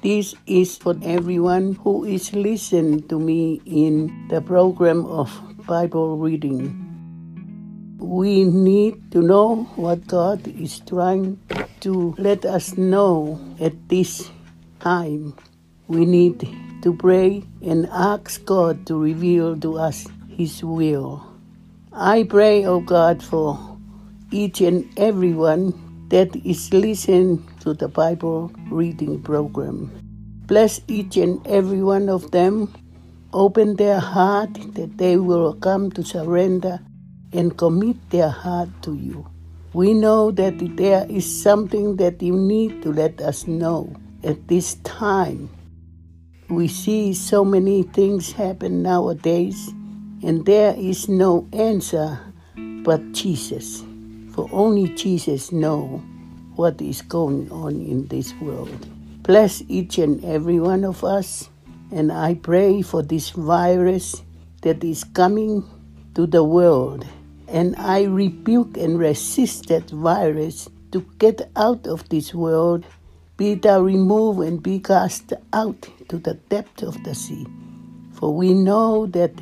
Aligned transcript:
This 0.00 0.36
is 0.46 0.78
for 0.78 0.94
everyone 1.02 1.74
who 1.82 2.04
is 2.04 2.32
listening 2.32 3.08
to 3.08 3.18
me 3.18 3.60
in 3.66 4.28
the 4.30 4.40
program 4.40 5.04
of 5.06 5.26
Bible 5.66 6.16
reading. 6.16 6.70
We 7.98 8.44
need 8.44 9.10
to 9.10 9.18
know 9.18 9.66
what 9.74 10.06
God 10.06 10.46
is 10.46 10.78
trying 10.86 11.42
to 11.80 12.14
let 12.16 12.46
us 12.46 12.78
know 12.78 13.42
at 13.58 13.74
this 13.88 14.30
time. 14.78 15.34
We 15.88 16.06
need 16.06 16.46
to 16.82 16.94
pray 16.94 17.42
and 17.60 17.90
ask 17.90 18.44
God 18.44 18.86
to 18.86 18.94
reveal 18.94 19.58
to 19.66 19.82
us 19.82 20.06
His 20.30 20.62
will. 20.62 21.26
I 21.92 22.22
pray, 22.22 22.64
O 22.66 22.78
oh 22.78 22.80
God, 22.86 23.20
for 23.20 23.58
each 24.30 24.60
and 24.60 24.86
everyone 24.96 25.74
that 26.08 26.34
is 26.44 26.72
listening 26.72 27.46
to 27.60 27.74
the 27.74 27.88
Bible 27.88 28.50
reading 28.70 29.22
program. 29.22 29.90
Bless 30.46 30.80
each 30.88 31.16
and 31.16 31.46
every 31.46 31.82
one 31.82 32.08
of 32.08 32.30
them. 32.30 32.72
Open 33.32 33.76
their 33.76 34.00
heart 34.00 34.54
that 34.74 34.96
they 34.96 35.18
will 35.18 35.52
come 35.54 35.90
to 35.92 36.02
surrender 36.02 36.80
and 37.32 37.56
commit 37.58 37.96
their 38.10 38.30
heart 38.30 38.70
to 38.82 38.94
you. 38.94 39.28
We 39.74 39.92
know 39.92 40.30
that 40.30 40.58
there 40.76 41.06
is 41.10 41.28
something 41.28 41.96
that 41.96 42.22
you 42.22 42.34
need 42.34 42.82
to 42.82 42.92
let 42.92 43.20
us 43.20 43.46
know 43.46 43.94
at 44.24 44.48
this 44.48 44.76
time. 44.76 45.50
We 46.48 46.68
see 46.68 47.12
so 47.12 47.44
many 47.44 47.82
things 47.82 48.32
happen 48.32 48.82
nowadays, 48.82 49.68
and 50.22 50.46
there 50.46 50.74
is 50.74 51.06
no 51.10 51.46
answer 51.52 52.18
but 52.82 53.12
Jesus. 53.12 53.84
For 54.38 54.48
only 54.52 54.90
Jesus 54.90 55.50
knows 55.50 56.00
what 56.54 56.80
is 56.80 57.02
going 57.02 57.50
on 57.50 57.74
in 57.82 58.06
this 58.06 58.32
world. 58.34 58.86
Bless 59.24 59.64
each 59.66 59.98
and 59.98 60.24
every 60.24 60.60
one 60.60 60.84
of 60.84 61.02
us, 61.02 61.50
and 61.90 62.12
I 62.12 62.34
pray 62.34 62.82
for 62.82 63.02
this 63.02 63.30
virus 63.30 64.22
that 64.62 64.84
is 64.84 65.02
coming 65.02 65.64
to 66.14 66.24
the 66.24 66.44
world. 66.44 67.04
And 67.48 67.74
I 67.78 68.04
rebuke 68.04 68.76
and 68.76 68.96
resist 68.96 69.66
that 69.70 69.90
virus 69.90 70.68
to 70.92 71.04
get 71.18 71.50
out 71.56 71.88
of 71.88 72.08
this 72.08 72.32
world 72.32 72.86
be 73.36 73.54
thou 73.54 73.80
removed 73.80 74.46
and 74.46 74.62
be 74.62 74.78
cast 74.78 75.32
out 75.52 75.88
to 76.10 76.16
the 76.16 76.34
depth 76.34 76.84
of 76.84 77.02
the 77.02 77.16
sea. 77.16 77.44
For 78.12 78.32
we 78.32 78.54
know 78.54 79.06
that 79.06 79.34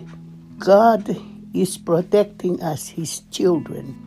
God 0.59 1.15
is 1.53 1.77
protecting 1.77 2.63
us, 2.63 2.89
his 2.89 3.21
children. 3.31 4.06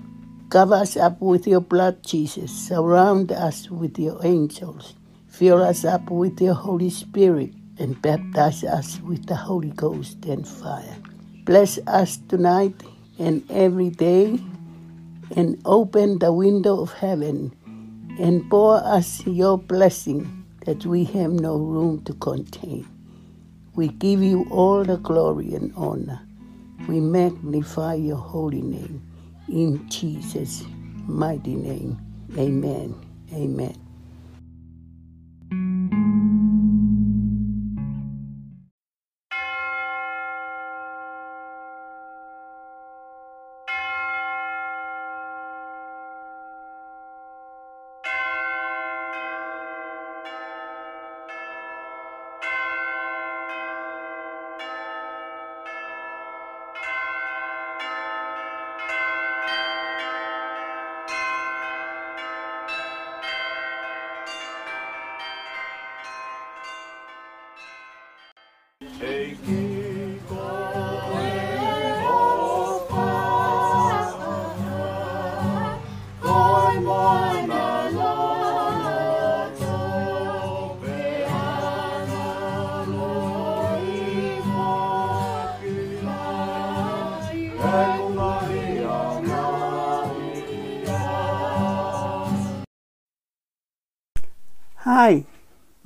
Cover 0.50 0.74
us 0.74 0.98
up 0.98 1.22
with 1.22 1.46
your 1.46 1.62
blood, 1.62 2.02
Jesus. 2.04 2.52
Surround 2.52 3.32
us 3.32 3.70
with 3.70 4.00
your 4.00 4.20
angels. 4.26 4.96
Fill 5.28 5.62
us 5.62 5.86
up 5.86 6.10
with 6.10 6.42
your 6.42 6.56
Holy 6.56 6.90
Spirit 6.90 7.54
and 7.78 8.02
baptize 8.02 8.64
us 8.64 9.00
with 9.02 9.28
the 9.28 9.36
Holy 9.36 9.70
Ghost 9.70 10.26
and 10.26 10.48
fire. 10.48 10.98
Bless 11.46 11.78
us 11.86 12.18
tonight 12.28 12.74
and 13.20 13.44
every 13.52 13.92
day 13.92 14.40
and 15.36 15.62
open 15.66 16.18
the 16.18 16.34
window 16.34 16.82
of 16.82 16.94
heaven 16.94 17.54
and 18.20 18.50
pour 18.50 18.78
us 18.78 19.24
your 19.28 19.56
blessing 19.56 20.46
that 20.66 20.84
we 20.84 21.04
have 21.04 21.32
no 21.32 21.58
room 21.58 22.04
to 22.06 22.14
contain. 22.14 22.88
We 23.76 23.90
give 23.90 24.24
you 24.24 24.48
all 24.50 24.84
the 24.84 24.98
glory 24.98 25.54
and 25.54 25.72
honor. 25.76 26.22
We 26.88 27.00
magnify 27.02 27.94
your 27.94 28.18
holy 28.18 28.64
name. 28.64 29.09
In 29.52 29.90
Jesus' 29.90 30.64
mighty 31.08 31.56
name. 31.56 32.00
Amen. 32.38 32.96
Amen. 33.34 33.89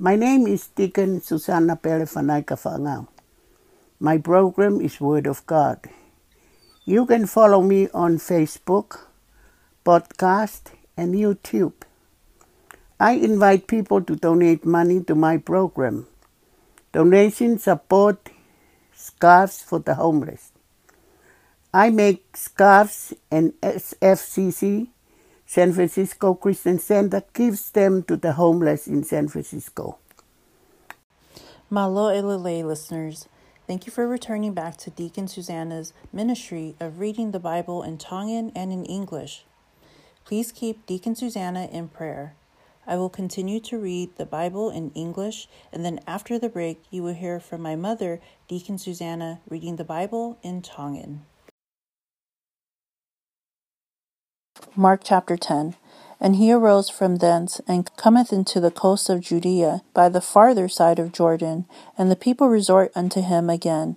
My 0.04 0.16
name 0.16 0.46
is 0.46 0.66
Deacon 0.66 1.22
Susanna 1.22 1.76
Pelefanaika 1.76 2.56
Fangao. 2.62 3.08
My 3.98 4.18
program 4.18 4.82
is 4.82 5.00
Word 5.00 5.26
of 5.26 5.46
God. 5.46 5.78
You 6.84 7.06
can 7.06 7.24
follow 7.26 7.62
me 7.62 7.88
on 7.94 8.18
Facebook, 8.18 8.98
podcast, 9.82 10.72
and 10.94 11.14
YouTube. 11.14 11.72
I 13.00 13.12
invite 13.12 13.66
people 13.66 14.02
to 14.02 14.14
donate 14.14 14.66
money 14.66 15.02
to 15.04 15.14
my 15.14 15.38
program. 15.38 16.06
Donations 16.92 17.62
support 17.62 18.28
scarves 18.92 19.62
for 19.62 19.78
the 19.78 19.94
homeless. 19.94 20.52
I 21.72 21.88
make 21.88 22.36
scarves 22.36 23.14
and 23.30 23.54
SFCC, 23.62 24.88
San 25.46 25.72
Francisco 25.72 26.34
Christian 26.34 26.78
Center, 26.78 27.22
gives 27.32 27.70
them 27.70 28.02
to 28.04 28.16
the 28.16 28.32
homeless 28.32 28.86
in 28.86 29.04
San 29.04 29.28
Francisco. 29.28 29.98
Malo 31.70 32.08
Elele 32.08 32.64
listeners, 32.64 33.28
Thank 33.66 33.86
you 33.86 33.92
for 33.92 34.06
returning 34.06 34.52
back 34.52 34.76
to 34.78 34.90
Deacon 34.90 35.26
Susanna's 35.26 35.94
ministry 36.12 36.76
of 36.78 37.00
reading 37.00 37.30
the 37.30 37.40
Bible 37.40 37.82
in 37.82 37.96
Tongan 37.96 38.52
and 38.54 38.70
in 38.70 38.84
English. 38.84 39.46
Please 40.26 40.52
keep 40.52 40.84
Deacon 40.84 41.14
Susanna 41.14 41.66
in 41.72 41.88
prayer. 41.88 42.34
I 42.86 42.96
will 42.96 43.08
continue 43.08 43.60
to 43.60 43.78
read 43.78 44.16
the 44.16 44.26
Bible 44.26 44.68
in 44.68 44.90
English, 44.90 45.48
and 45.72 45.82
then 45.82 46.00
after 46.06 46.38
the 46.38 46.50
break, 46.50 46.82
you 46.90 47.02
will 47.02 47.14
hear 47.14 47.40
from 47.40 47.62
my 47.62 47.74
mother, 47.74 48.20
Deacon 48.48 48.76
Susanna, 48.76 49.40
reading 49.48 49.76
the 49.76 49.84
Bible 49.84 50.38
in 50.42 50.60
Tongan. 50.60 51.22
Mark 54.76 55.02
chapter 55.04 55.36
10. 55.36 55.76
And 56.20 56.36
he 56.36 56.52
arose 56.52 56.88
from 56.88 57.16
thence, 57.16 57.60
and 57.68 57.94
cometh 57.96 58.32
into 58.32 58.60
the 58.60 58.70
coast 58.70 59.08
of 59.10 59.20
Judea 59.20 59.82
by 59.92 60.08
the 60.08 60.20
farther 60.20 60.68
side 60.68 60.98
of 60.98 61.12
Jordan, 61.12 61.66
and 61.98 62.10
the 62.10 62.16
people 62.16 62.48
resort 62.48 62.90
unto 62.94 63.20
him 63.20 63.50
again. 63.50 63.96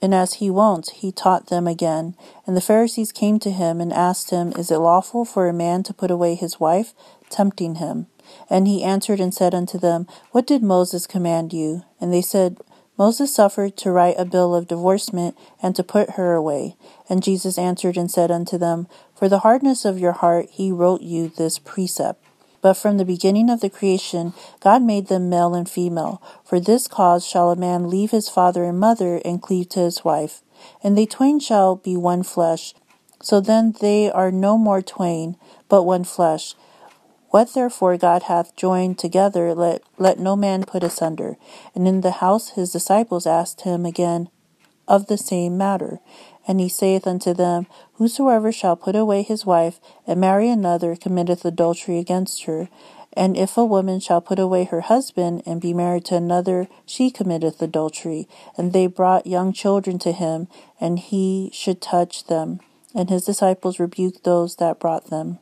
And 0.00 0.14
as 0.14 0.34
he 0.34 0.50
wont, 0.50 0.90
he 0.90 1.12
taught 1.12 1.48
them 1.48 1.66
again. 1.66 2.14
And 2.46 2.56
the 2.56 2.60
Pharisees 2.60 3.12
came 3.12 3.38
to 3.40 3.50
him 3.50 3.80
and 3.80 3.92
asked 3.92 4.30
him, 4.30 4.52
Is 4.52 4.70
it 4.70 4.78
lawful 4.78 5.24
for 5.24 5.48
a 5.48 5.52
man 5.52 5.82
to 5.84 5.94
put 5.94 6.10
away 6.10 6.34
his 6.34 6.60
wife? 6.60 6.94
tempting 7.30 7.76
him. 7.76 8.06
And 8.50 8.66
he 8.66 8.84
answered 8.84 9.20
and 9.20 9.32
said 9.32 9.54
unto 9.54 9.78
them, 9.78 10.06
What 10.32 10.46
did 10.46 10.62
Moses 10.62 11.06
command 11.06 11.52
you? 11.52 11.84
And 12.00 12.12
they 12.12 12.22
said, 12.22 12.58
Moses 12.98 13.32
suffered 13.32 13.76
to 13.76 13.92
write 13.92 14.16
a 14.18 14.24
bill 14.24 14.56
of 14.56 14.66
divorcement 14.66 15.38
and 15.62 15.76
to 15.76 15.84
put 15.84 16.10
her 16.10 16.34
away. 16.34 16.74
And 17.08 17.22
Jesus 17.22 17.56
answered 17.56 17.96
and 17.96 18.10
said 18.10 18.32
unto 18.32 18.58
them, 18.58 18.88
For 19.14 19.28
the 19.28 19.40
hardness 19.40 19.84
of 19.84 20.00
your 20.00 20.12
heart 20.12 20.50
he 20.50 20.72
wrote 20.72 21.00
you 21.00 21.28
this 21.28 21.60
precept. 21.60 22.24
But 22.60 22.74
from 22.74 22.98
the 22.98 23.04
beginning 23.04 23.50
of 23.50 23.60
the 23.60 23.70
creation, 23.70 24.34
God 24.58 24.82
made 24.82 25.06
them 25.06 25.30
male 25.30 25.54
and 25.54 25.70
female. 25.70 26.20
For 26.44 26.58
this 26.58 26.88
cause 26.88 27.24
shall 27.24 27.50
a 27.50 27.56
man 27.56 27.88
leave 27.88 28.10
his 28.10 28.28
father 28.28 28.64
and 28.64 28.80
mother 28.80 29.20
and 29.24 29.40
cleave 29.40 29.68
to 29.70 29.80
his 29.80 30.04
wife, 30.04 30.42
and 30.82 30.98
they 30.98 31.06
twain 31.06 31.38
shall 31.38 31.76
be 31.76 31.96
one 31.96 32.24
flesh. 32.24 32.74
So 33.22 33.40
then 33.40 33.74
they 33.80 34.10
are 34.10 34.32
no 34.32 34.58
more 34.58 34.82
twain, 34.82 35.36
but 35.68 35.84
one 35.84 36.02
flesh. 36.02 36.56
What 37.30 37.52
therefore 37.52 37.96
God 37.98 38.24
hath 38.24 38.56
joined 38.56 38.98
together, 38.98 39.54
let, 39.54 39.82
let 39.98 40.18
no 40.18 40.34
man 40.34 40.64
put 40.64 40.82
asunder. 40.82 41.36
And 41.74 41.86
in 41.86 42.00
the 42.00 42.12
house 42.12 42.50
his 42.50 42.72
disciples 42.72 43.26
asked 43.26 43.62
him 43.62 43.84
again 43.84 44.30
of 44.88 45.06
the 45.06 45.18
same 45.18 45.58
matter. 45.58 46.00
And 46.46 46.58
he 46.58 46.68
saith 46.68 47.06
unto 47.06 47.34
them, 47.34 47.66
Whosoever 47.94 48.50
shall 48.50 48.74
put 48.74 48.96
away 48.96 49.22
his 49.22 49.44
wife, 49.44 49.78
and 50.06 50.20
marry 50.20 50.48
another, 50.48 50.96
committeth 50.96 51.44
adultery 51.44 51.98
against 51.98 52.44
her. 52.44 52.70
And 53.12 53.36
if 53.36 53.58
a 53.58 53.64
woman 53.64 54.00
shall 54.00 54.22
put 54.22 54.38
away 54.38 54.64
her 54.64 54.80
husband 54.82 55.42
and 55.44 55.60
be 55.60 55.74
married 55.74 56.06
to 56.06 56.16
another, 56.16 56.68
she 56.86 57.10
committeth 57.10 57.60
adultery. 57.60 58.26
And 58.56 58.72
they 58.72 58.86
brought 58.86 59.26
young 59.26 59.52
children 59.52 59.98
to 60.00 60.12
him, 60.12 60.48
and 60.80 60.98
he 60.98 61.50
should 61.52 61.82
touch 61.82 62.28
them. 62.28 62.60
And 62.94 63.10
his 63.10 63.26
disciples 63.26 63.78
rebuked 63.78 64.24
those 64.24 64.56
that 64.56 64.80
brought 64.80 65.10
them. 65.10 65.40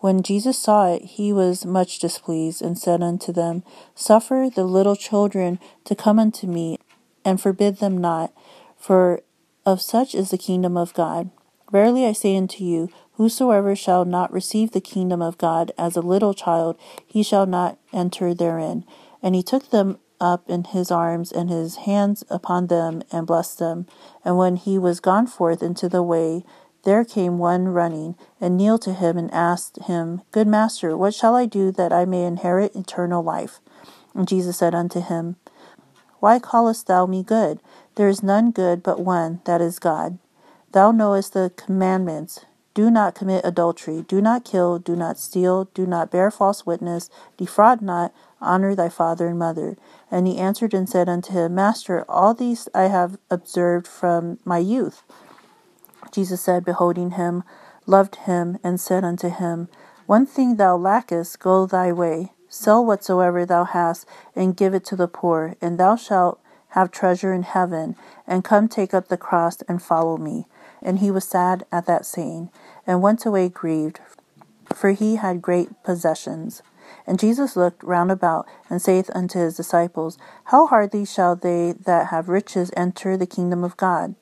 When 0.00 0.22
Jesus 0.22 0.58
saw 0.58 0.92
it, 0.92 1.02
he 1.02 1.32
was 1.32 1.66
much 1.66 1.98
displeased, 1.98 2.62
and 2.62 2.78
said 2.78 3.02
unto 3.02 3.32
them, 3.32 3.64
Suffer 3.94 4.48
the 4.54 4.64
little 4.64 4.94
children 4.94 5.58
to 5.84 5.96
come 5.96 6.18
unto 6.18 6.46
me, 6.46 6.78
and 7.24 7.40
forbid 7.40 7.78
them 7.78 7.98
not, 7.98 8.32
for 8.76 9.22
of 9.66 9.80
such 9.82 10.14
is 10.14 10.30
the 10.30 10.38
kingdom 10.38 10.76
of 10.76 10.94
God. 10.94 11.30
Verily 11.70 12.06
I 12.06 12.12
say 12.12 12.36
unto 12.36 12.64
you, 12.64 12.90
Whosoever 13.14 13.74
shall 13.74 14.04
not 14.04 14.32
receive 14.32 14.70
the 14.70 14.80
kingdom 14.80 15.20
of 15.20 15.36
God 15.36 15.72
as 15.76 15.96
a 15.96 16.00
little 16.00 16.32
child, 16.32 16.78
he 17.04 17.24
shall 17.24 17.46
not 17.46 17.76
enter 17.92 18.32
therein. 18.32 18.84
And 19.20 19.34
he 19.34 19.42
took 19.42 19.70
them 19.70 19.98
up 20.20 20.48
in 20.48 20.64
his 20.64 20.90
arms 20.90 21.32
and 21.32 21.50
his 21.50 21.76
hands 21.76 22.24
upon 22.30 22.68
them 22.68 23.02
and 23.10 23.26
blessed 23.26 23.58
them. 23.58 23.86
And 24.24 24.38
when 24.38 24.56
he 24.56 24.78
was 24.78 25.00
gone 25.00 25.26
forth 25.26 25.62
into 25.62 25.88
the 25.88 26.02
way, 26.02 26.44
there 26.88 27.04
came 27.04 27.36
one 27.36 27.68
running 27.68 28.14
and 28.40 28.56
kneeled 28.56 28.80
to 28.80 28.94
him 28.94 29.18
and 29.18 29.30
asked 29.30 29.76
him, 29.88 30.22
Good 30.32 30.46
master, 30.48 30.96
what 30.96 31.12
shall 31.12 31.36
I 31.36 31.44
do 31.44 31.70
that 31.72 31.92
I 31.92 32.06
may 32.06 32.24
inherit 32.24 32.74
eternal 32.74 33.22
life? 33.22 33.60
And 34.14 34.26
Jesus 34.26 34.56
said 34.56 34.74
unto 34.74 35.02
him, 35.02 35.36
Why 36.20 36.38
callest 36.38 36.86
thou 36.86 37.04
me 37.04 37.22
good? 37.22 37.60
There 37.96 38.08
is 38.08 38.22
none 38.22 38.52
good 38.52 38.82
but 38.82 39.00
one, 39.00 39.42
that 39.44 39.60
is 39.60 39.78
God. 39.78 40.18
Thou 40.72 40.90
knowest 40.90 41.34
the 41.34 41.52
commandments 41.56 42.46
do 42.72 42.90
not 42.90 43.14
commit 43.14 43.44
adultery. 43.44 44.06
Do 44.08 44.22
not 44.22 44.46
kill. 44.46 44.78
Do 44.78 44.96
not 44.96 45.18
steal. 45.18 45.64
Do 45.74 45.84
not 45.84 46.10
bear 46.10 46.30
false 46.30 46.64
witness. 46.64 47.10
Defraud 47.36 47.82
not. 47.82 48.14
Honor 48.40 48.74
thy 48.74 48.88
father 48.88 49.26
and 49.26 49.38
mother. 49.38 49.76
And 50.10 50.26
he 50.26 50.38
answered 50.38 50.72
and 50.72 50.88
said 50.88 51.08
unto 51.08 51.32
him, 51.32 51.54
Master, 51.54 52.04
all 52.08 52.32
these 52.32 52.68
I 52.74 52.84
have 52.84 53.18
observed 53.30 53.86
from 53.86 54.38
my 54.44 54.58
youth. 54.58 55.02
Jesus 56.12 56.40
said, 56.40 56.64
beholding 56.64 57.12
him, 57.12 57.44
loved 57.86 58.16
him, 58.16 58.58
and 58.62 58.80
said 58.80 59.04
unto 59.04 59.28
him, 59.28 59.68
One 60.06 60.26
thing 60.26 60.56
thou 60.56 60.76
lackest, 60.76 61.40
go 61.40 61.66
thy 61.66 61.92
way, 61.92 62.32
sell 62.48 62.84
whatsoever 62.84 63.44
thou 63.44 63.64
hast, 63.64 64.06
and 64.34 64.56
give 64.56 64.74
it 64.74 64.84
to 64.86 64.96
the 64.96 65.08
poor, 65.08 65.54
and 65.60 65.78
thou 65.78 65.96
shalt 65.96 66.40
have 66.70 66.90
treasure 66.90 67.32
in 67.32 67.42
heaven, 67.42 67.96
and 68.26 68.44
come 68.44 68.68
take 68.68 68.92
up 68.92 69.08
the 69.08 69.16
cross 69.16 69.62
and 69.62 69.82
follow 69.82 70.16
me. 70.16 70.46
And 70.82 70.98
he 70.98 71.10
was 71.10 71.24
sad 71.24 71.64
at 71.72 71.86
that 71.86 72.06
saying, 72.06 72.50
and 72.86 73.02
went 73.02 73.24
away 73.26 73.48
grieved, 73.48 74.00
for 74.74 74.90
he 74.90 75.16
had 75.16 75.42
great 75.42 75.82
possessions. 75.82 76.62
And 77.06 77.18
Jesus 77.18 77.56
looked 77.56 77.82
round 77.82 78.10
about, 78.10 78.46
and 78.68 78.80
saith 78.80 79.10
unto 79.14 79.38
his 79.38 79.56
disciples, 79.56 80.18
How 80.44 80.66
hardly 80.66 81.04
shall 81.04 81.36
they 81.36 81.72
that 81.72 82.08
have 82.08 82.28
riches 82.28 82.70
enter 82.76 83.16
the 83.16 83.26
kingdom 83.26 83.64
of 83.64 83.76
God? 83.76 84.14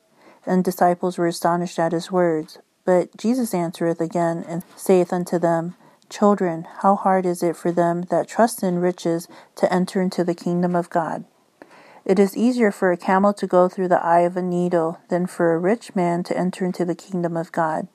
And 0.47 0.63
disciples 0.63 1.19
were 1.19 1.27
astonished 1.27 1.77
at 1.77 1.91
his 1.91 2.11
words. 2.11 2.57
But 2.85 3.15
Jesus 3.17 3.53
answereth 3.53 4.01
again, 4.01 4.45
and 4.47 4.63
saith 4.75 5.13
unto 5.13 5.37
them, 5.37 5.75
Children, 6.09 6.65
how 6.79 6.95
hard 6.95 7.25
is 7.25 7.43
it 7.43 7.57
for 7.57 7.71
them 7.71 8.03
that 8.03 8.29
trust 8.29 8.63
in 8.63 8.79
riches 8.79 9.27
to 9.55 9.71
enter 9.71 10.01
into 10.01 10.23
the 10.23 10.33
kingdom 10.33 10.73
of 10.73 10.89
God? 10.89 11.25
It 12.05 12.17
is 12.17 12.37
easier 12.37 12.71
for 12.71 12.93
a 12.93 12.97
camel 12.97 13.33
to 13.33 13.45
go 13.45 13.67
through 13.67 13.89
the 13.89 14.01
eye 14.01 14.21
of 14.21 14.37
a 14.37 14.41
needle 14.41 15.01
than 15.09 15.27
for 15.27 15.53
a 15.53 15.59
rich 15.59 15.93
man 15.93 16.23
to 16.23 16.37
enter 16.37 16.63
into 16.63 16.85
the 16.85 16.95
kingdom 16.95 17.35
of 17.35 17.51
God. 17.51 17.89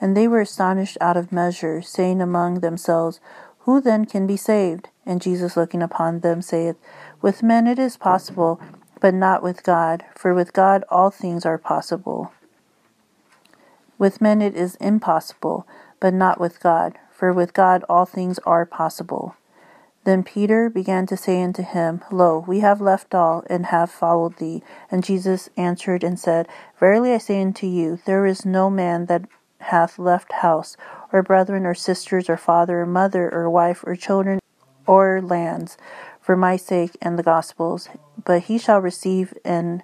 And 0.00 0.16
they 0.16 0.26
were 0.26 0.40
astonished 0.40 0.96
out 1.02 1.18
of 1.18 1.30
measure, 1.30 1.82
saying 1.82 2.22
among 2.22 2.60
themselves, 2.60 3.20
Who 3.60 3.82
then 3.82 4.06
can 4.06 4.26
be 4.26 4.38
saved? 4.38 4.88
And 5.04 5.20
Jesus 5.20 5.54
looking 5.54 5.82
upon 5.82 6.20
them 6.20 6.40
saith, 6.40 6.76
With 7.20 7.42
men 7.42 7.66
it 7.66 7.78
is 7.78 7.98
possible, 7.98 8.58
but 9.00 9.14
not 9.14 9.42
with 9.42 9.62
God, 9.62 10.04
for 10.14 10.34
with 10.34 10.52
God 10.52 10.84
all 10.88 11.10
things 11.10 11.46
are 11.46 11.58
possible. 11.58 12.32
With 13.98 14.20
men 14.20 14.40
it 14.40 14.54
is 14.54 14.76
impossible, 14.76 15.66
but 16.00 16.14
not 16.14 16.40
with 16.40 16.60
God, 16.60 16.98
for 17.10 17.32
with 17.32 17.52
God 17.52 17.84
all 17.88 18.06
things 18.06 18.38
are 18.40 18.64
possible. 18.64 19.34
Then 20.04 20.22
Peter 20.22 20.70
began 20.70 21.06
to 21.06 21.16
say 21.16 21.42
unto 21.42 21.62
him, 21.62 22.02
Lo, 22.10 22.44
we 22.46 22.60
have 22.60 22.80
left 22.80 23.14
all, 23.14 23.44
and 23.50 23.66
have 23.66 23.90
followed 23.90 24.38
thee. 24.38 24.62
And 24.90 25.04
Jesus 25.04 25.50
answered 25.56 26.02
and 26.02 26.18
said, 26.18 26.48
Verily 26.78 27.12
I 27.12 27.18
say 27.18 27.42
unto 27.42 27.66
you, 27.66 27.98
there 28.06 28.24
is 28.24 28.46
no 28.46 28.70
man 28.70 29.06
that 29.06 29.26
hath 29.60 29.98
left 29.98 30.32
house, 30.32 30.76
or 31.12 31.22
brethren, 31.22 31.66
or 31.66 31.74
sisters, 31.74 32.30
or 32.30 32.36
father, 32.36 32.80
or 32.80 32.86
mother, 32.86 33.28
or 33.30 33.50
wife, 33.50 33.82
or 33.84 33.96
children, 33.96 34.38
or 34.86 35.20
lands, 35.20 35.76
for 36.28 36.36
my 36.36 36.58
sake 36.58 36.94
and 37.00 37.18
the 37.18 37.22
gospel's, 37.22 37.88
but 38.22 38.42
he 38.42 38.58
shall 38.58 38.80
receive 38.80 39.32
an 39.46 39.82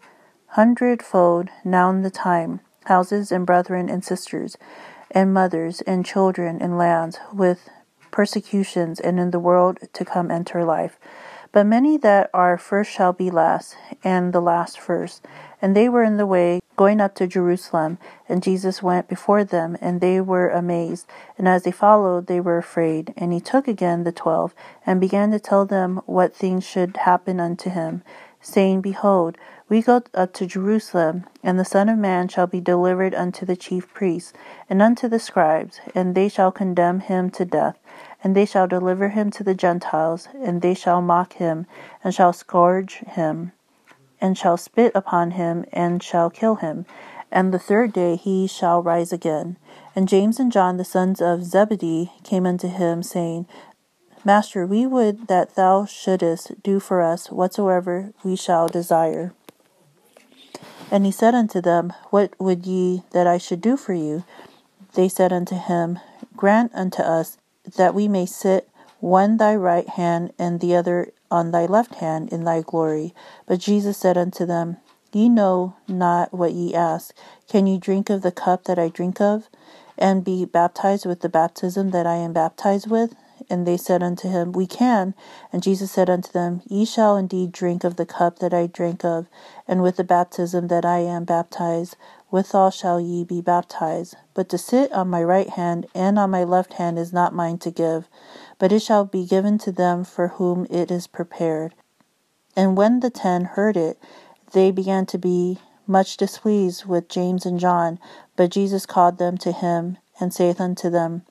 hundredfold 0.49 1.49
now 1.64 1.88
in 1.88 2.02
the 2.02 2.11
time 2.11 2.61
houses, 2.85 3.32
and 3.32 3.46
brethren, 3.46 3.88
and 3.88 4.05
sisters, 4.05 4.58
and 5.11 5.32
mothers, 5.32 5.81
and 5.87 6.05
children, 6.05 6.61
and 6.61 6.76
lands, 6.76 7.19
with 7.32 7.70
persecutions, 8.11 9.00
and 9.00 9.19
in 9.19 9.31
the 9.31 9.38
world 9.38 9.79
to 9.94 10.05
come 10.05 10.31
enter 10.31 10.62
life. 10.62 10.99
But 11.55 11.67
many 11.67 11.97
that 11.99 12.31
are 12.35 12.59
first 12.59 12.91
shall 12.91 13.12
be 13.12 13.31
last, 13.31 13.77
and 14.03 14.33
the 14.33 14.41
last 14.41 14.81
first. 14.81 15.25
And 15.62 15.77
they 15.77 15.89
were 15.89 16.03
in 16.03 16.17
the 16.17 16.27
way 16.27 16.61
going 16.77 17.01
up 17.01 17.15
to 17.15 17.29
Jerusalem, 17.29 17.99
and 18.29 18.43
Jesus 18.43 18.83
went 18.83 19.06
before 19.06 19.45
them, 19.45 19.79
and 19.81 20.01
they 20.01 20.21
were 20.21 20.49
amazed. 20.49 21.06
And 21.39 21.47
as 21.47 21.62
they 21.62 21.71
followed, 21.71 22.27
they 22.27 22.41
were 22.41 22.59
afraid. 22.59 23.15
And 23.17 23.33
he 23.33 23.39
took 23.39 23.69
again 23.69 24.03
the 24.03 24.11
twelve, 24.11 24.53
and 24.85 25.01
began 25.01 25.31
to 25.31 25.39
tell 25.39 25.65
them 25.65 26.01
what 26.06 26.35
things 26.35 26.65
should 26.65 26.97
happen 26.97 27.39
unto 27.39 27.71
him, 27.71 28.03
saying, 28.41 28.81
Behold, 28.81 29.39
we 29.69 29.81
go 29.81 30.03
up 30.12 30.33
to 30.33 30.47
Jerusalem, 30.47 31.25
and 31.45 31.57
the 31.57 31.65
Son 31.65 31.89
of 31.89 31.99
Man 31.99 32.27
shall 32.27 32.49
be 32.49 32.61
delivered 32.61 33.15
unto 33.15 33.47
the 33.47 33.57
chief 33.57 33.95
priests, 33.95 34.33
and 34.69 34.83
unto 34.83 35.07
the 35.07 35.21
scribes, 35.21 35.81
and 35.95 36.17
they 36.17 36.29
shall 36.29 36.50
condemn 36.50 36.99
him 36.99 37.31
to 37.31 37.45
death 37.45 37.79
and 38.25 38.35
they 38.35 38.47
shall 38.47 38.67
deliver 38.67 39.11
him 39.11 39.31
to 39.31 39.44
the 39.44 39.55
Gentiles, 39.55 40.29
and 40.43 40.62
they 40.62 40.73
shall 40.73 41.03
mock 41.03 41.35
him, 41.35 41.67
and 42.03 42.15
shall 42.15 42.32
scourge 42.32 42.97
him, 43.06 43.53
and 44.19 44.38
shall 44.38 44.56
spit 44.56 44.91
upon 44.94 45.32
him, 45.32 45.67
and 45.71 46.03
shall 46.03 46.31
kill 46.31 46.55
him. 46.56 46.87
And 47.31 47.53
the 47.53 47.59
third 47.59 47.93
day 47.93 48.17
he 48.17 48.47
shall 48.47 48.82
rise 48.82 49.12
again. 49.12 49.59
And 49.94 50.09
James 50.09 50.41
and 50.41 50.50
John, 50.50 50.79
the 50.79 50.85
sons 50.85 51.21
of 51.21 51.45
Zebedee, 51.45 52.12
came 52.23 52.47
unto 52.47 52.69
him, 52.69 53.02
saying, 53.02 53.47
Master, 54.25 54.66
we 54.66 54.87
would 54.87 55.28
that 55.28 55.54
thou 55.54 55.85
shouldest 55.85 56.62
do 56.62 56.81
for 56.81 57.02
us 57.02 57.31
whatsoever 57.31 58.14
we 58.25 58.37
shall 58.37 58.69
desire. 58.69 59.35
And 60.90 61.04
he 61.04 61.12
said 61.12 61.35
unto 61.35 61.61
them, 61.61 61.93
What 62.09 62.33
would 62.40 62.64
ye 62.64 63.02
that 63.11 63.26
I 63.26 63.37
should 63.37 63.61
do 63.61 63.76
for 63.76 63.93
you? 63.93 64.25
They 64.95 65.11
said 65.11 65.31
unto 65.31 65.57
him, 65.57 65.99
Grant 66.37 66.71
unto 66.75 67.02
us 67.02 67.37
that 67.76 67.94
we 67.94 68.09
may 68.09 68.26
sit 68.26 68.68
one 69.00 69.37
thy 69.37 69.54
right 69.54 69.88
hand 69.88 70.33
and 70.38 70.61
the 70.61 70.75
other 70.75 71.12
on 71.30 71.50
thy 71.50 71.66
left 71.66 71.97
hand 71.97 72.33
in 72.33 72.44
thy 72.44 72.62
glory. 72.62 73.14
But 73.47 73.61
Jesus 73.61 73.99
said 73.99 74.16
unto 74.18 74.47
them, 74.47 74.78
Ye 75.12 75.28
know 75.28 75.76
not 75.88 76.35
what 76.35 76.52
ye 76.52 76.75
ask. 76.75 77.14
Can 77.49 77.66
ye 77.66 77.78
drink 77.78 78.11
of 78.11 78.23
the 78.23 78.33
cup 78.33 78.64
that 78.64 78.78
I 78.78 78.88
drink 78.88 79.21
of, 79.21 79.49
and 79.99 80.25
be 80.25 80.44
baptized 80.44 81.06
with 81.06 81.21
the 81.21 81.28
baptism 81.28 81.90
that 81.90 82.06
I 82.06 82.16
am 82.16 82.33
baptized 82.33 82.90
with? 82.90 83.14
And 83.50 83.66
they 83.66 83.76
said 83.76 84.02
unto 84.02 84.28
him, 84.28 84.52
We 84.52 84.66
can. 84.66 85.14
And 85.52 85.62
Jesus 85.62 85.92
said 85.92 86.11
unto 86.11 86.33
them, 86.33 86.62
Ye 86.66 86.85
shall 86.85 87.16
indeed 87.16 87.52
drink 87.52 87.85
of 87.85 87.97
the 87.97 88.06
cup 88.06 88.40
that 88.40 88.54
I 88.54 88.66
drink 88.66 89.04
of, 89.04 89.26
and 89.68 89.83
with 89.83 89.97
the 89.97 90.04
baptism 90.04 90.68
that 90.68 90.85
I 90.85 90.99
am 91.00 91.25
baptized 91.25 91.97
withal 92.35 92.69
shall 92.69 93.00
ye 93.00 93.23
be 93.23 93.41
baptized. 93.41 94.17
But 94.35 94.49
to 94.49 94.59
sit 94.59 94.91
on 94.91 95.09
my 95.09 95.23
right 95.23 95.49
hand 95.49 95.87
and 95.95 96.19
on 96.19 96.33
my 96.33 96.43
left 96.43 96.73
hand 96.73 96.99
is 96.99 97.12
not 97.12 97.33
mine 97.33 97.59
to 97.59 97.71
give, 97.71 98.09
but 98.59 98.73
it 98.73 98.81
shall 98.81 99.05
be 99.05 99.25
given 99.25 99.57
to 99.59 99.71
them 99.71 100.03
for 100.03 100.26
whom 100.26 100.67
it 100.69 100.91
is 100.91 101.07
prepared. 101.07 101.76
And 102.57 102.76
when 102.76 102.99
the 102.99 103.09
ten 103.09 103.45
heard 103.45 103.76
it, 103.76 104.00
they 104.50 104.73
began 104.73 105.07
to 105.07 105.17
be 105.17 105.61
much 105.87 106.17
displeased 106.17 106.87
with 106.87 107.09
James 107.09 107.47
and 107.47 107.61
John. 107.61 108.00
But 108.35 108.50
Jesus 108.50 108.85
called 108.85 109.19
them 109.19 109.38
to 109.38 109.53
him, 109.53 109.99
and 110.19 110.35
saith 110.35 110.61
unto 110.61 110.91
them, 110.91 111.23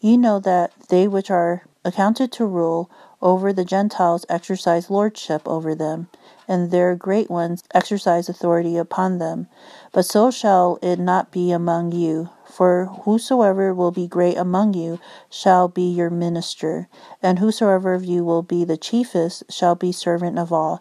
Ye 0.00 0.16
know 0.16 0.40
that 0.40 0.72
they 0.88 1.06
which 1.06 1.30
are 1.30 1.64
accounted 1.88 2.30
to 2.32 2.46
rule 2.46 2.90
over 3.20 3.52
the 3.52 3.64
Gentiles 3.64 4.24
exercise 4.28 4.90
lordship 4.90 5.42
over 5.46 5.74
them, 5.74 6.08
and 6.46 6.70
their 6.70 6.94
great 6.94 7.30
ones 7.30 7.64
exercise 7.74 8.28
authority 8.28 8.76
upon 8.76 9.18
them. 9.18 9.48
But 9.92 10.04
so 10.04 10.30
shall 10.30 10.78
it 10.82 10.98
not 10.98 11.32
be 11.32 11.50
among 11.50 11.92
you. 11.92 12.28
For 12.44 12.86
whosoever 13.04 13.74
will 13.74 13.90
be 13.90 14.06
great 14.06 14.36
among 14.36 14.74
you 14.74 15.00
shall 15.30 15.68
be 15.68 15.88
your 15.90 16.10
minister, 16.10 16.88
and 17.22 17.38
whosoever 17.38 17.94
of 17.94 18.04
you 18.04 18.24
will 18.24 18.42
be 18.42 18.64
the 18.64 18.76
chiefest 18.76 19.44
shall 19.50 19.74
be 19.74 19.90
servant 19.90 20.38
of 20.38 20.52
all. 20.52 20.80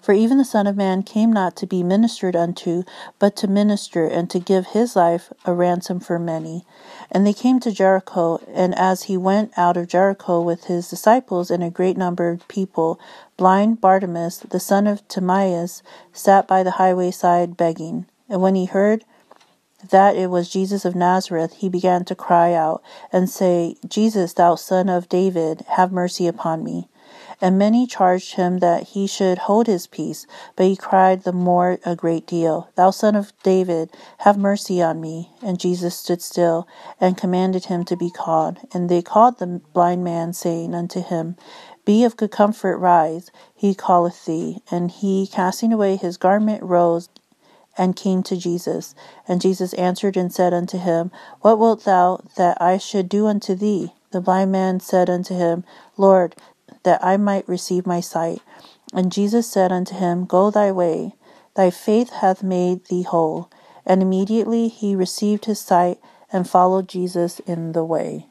For 0.00 0.12
even 0.12 0.38
the 0.38 0.44
Son 0.44 0.66
of 0.66 0.76
Man 0.76 1.02
came 1.02 1.32
not 1.32 1.56
to 1.56 1.66
be 1.66 1.82
ministered 1.82 2.34
unto, 2.34 2.82
but 3.18 3.36
to 3.36 3.48
minister, 3.48 4.06
and 4.06 4.28
to 4.30 4.38
give 4.38 4.68
his 4.68 4.96
life 4.96 5.32
a 5.44 5.52
ransom 5.52 6.00
for 6.00 6.18
many. 6.18 6.64
And 7.10 7.26
they 7.26 7.32
came 7.32 7.60
to 7.60 7.72
Jericho, 7.72 8.40
and 8.52 8.74
as 8.76 9.04
he 9.04 9.16
went 9.16 9.52
out 9.56 9.76
of 9.76 9.88
Jericho 9.88 10.40
with 10.40 10.64
his 10.64 10.90
disciples 10.90 11.50
and 11.50 11.62
a 11.62 11.70
great 11.70 11.96
number 11.96 12.30
of 12.30 12.48
people, 12.48 12.98
blind 13.36 13.80
Bartimaeus, 13.80 14.38
the 14.38 14.60
son 14.60 14.86
of 14.86 15.06
Timaeus, 15.08 15.82
sat 16.12 16.48
by 16.48 16.62
the 16.62 16.72
highway 16.72 17.10
side 17.10 17.56
begging. 17.56 18.06
And 18.28 18.40
when 18.40 18.54
he 18.54 18.66
heard 18.66 19.04
that 19.90 20.16
it 20.16 20.30
was 20.30 20.48
Jesus 20.48 20.84
of 20.84 20.94
Nazareth, 20.94 21.54
he 21.54 21.68
began 21.68 22.04
to 22.04 22.14
cry 22.14 22.54
out 22.54 22.82
and 23.12 23.28
say, 23.28 23.76
Jesus, 23.86 24.32
thou 24.32 24.54
son 24.54 24.88
of 24.88 25.08
David, 25.08 25.64
have 25.76 25.92
mercy 25.92 26.26
upon 26.26 26.62
me. 26.62 26.88
And 27.42 27.58
many 27.58 27.88
charged 27.88 28.36
him 28.36 28.60
that 28.60 28.90
he 28.90 29.08
should 29.08 29.36
hold 29.36 29.66
his 29.66 29.88
peace, 29.88 30.28
but 30.54 30.66
he 30.66 30.76
cried 30.76 31.24
the 31.24 31.32
more 31.32 31.80
a 31.84 31.96
great 31.96 32.24
deal, 32.24 32.70
Thou 32.76 32.92
son 32.92 33.16
of 33.16 33.32
David, 33.42 33.90
have 34.18 34.38
mercy 34.38 34.80
on 34.80 35.00
me. 35.00 35.32
And 35.42 35.58
Jesus 35.58 35.96
stood 35.96 36.22
still, 36.22 36.68
and 37.00 37.18
commanded 37.18 37.64
him 37.64 37.84
to 37.86 37.96
be 37.96 38.10
called. 38.10 38.58
And 38.72 38.88
they 38.88 39.02
called 39.02 39.40
the 39.40 39.60
blind 39.72 40.04
man, 40.04 40.32
saying 40.32 40.72
unto 40.72 41.02
him, 41.02 41.34
Be 41.84 42.04
of 42.04 42.16
good 42.16 42.30
comfort, 42.30 42.78
rise, 42.78 43.32
he 43.52 43.74
calleth 43.74 44.24
thee. 44.24 44.62
And 44.70 44.92
he, 44.92 45.26
casting 45.26 45.72
away 45.72 45.96
his 45.96 46.16
garment, 46.16 46.62
rose 46.62 47.08
and 47.76 47.96
came 47.96 48.22
to 48.22 48.36
Jesus. 48.36 48.94
And 49.26 49.40
Jesus 49.40 49.72
answered 49.74 50.16
and 50.16 50.32
said 50.32 50.54
unto 50.54 50.78
him, 50.78 51.10
What 51.40 51.58
wilt 51.58 51.84
thou 51.84 52.20
that 52.36 52.60
I 52.62 52.78
should 52.78 53.08
do 53.08 53.26
unto 53.26 53.56
thee? 53.56 53.94
The 54.12 54.20
blind 54.20 54.52
man 54.52 54.78
said 54.78 55.08
unto 55.08 55.34
him, 55.34 55.64
Lord, 55.96 56.36
that 56.82 57.04
I 57.04 57.16
might 57.16 57.48
receive 57.48 57.86
my 57.86 58.00
sight. 58.00 58.40
And 58.92 59.12
Jesus 59.12 59.50
said 59.50 59.72
unto 59.72 59.94
him, 59.94 60.24
Go 60.24 60.50
thy 60.50 60.70
way, 60.72 61.12
thy 61.54 61.70
faith 61.70 62.10
hath 62.10 62.42
made 62.42 62.86
thee 62.86 63.02
whole. 63.02 63.50
And 63.86 64.02
immediately 64.02 64.68
he 64.68 64.94
received 64.94 65.46
his 65.46 65.60
sight 65.60 65.98
and 66.32 66.48
followed 66.48 66.88
Jesus 66.88 67.40
in 67.40 67.72
the 67.72 67.84
way. 67.84 68.26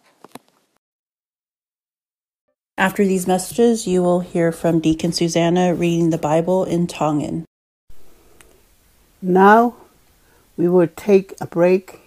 After 2.77 3.05
these 3.05 3.27
messages, 3.27 3.85
you 3.85 4.01
will 4.01 4.21
hear 4.21 4.51
from 4.51 4.79
Deacon 4.79 5.11
Susanna 5.11 5.75
reading 5.75 6.09
the 6.09 6.17
Bible 6.17 6.63
in 6.63 6.87
Tongan. 6.87 7.45
Now 9.21 9.75
we 10.57 10.67
will 10.67 10.87
take 10.87 11.33
a 11.39 11.45
break 11.45 11.99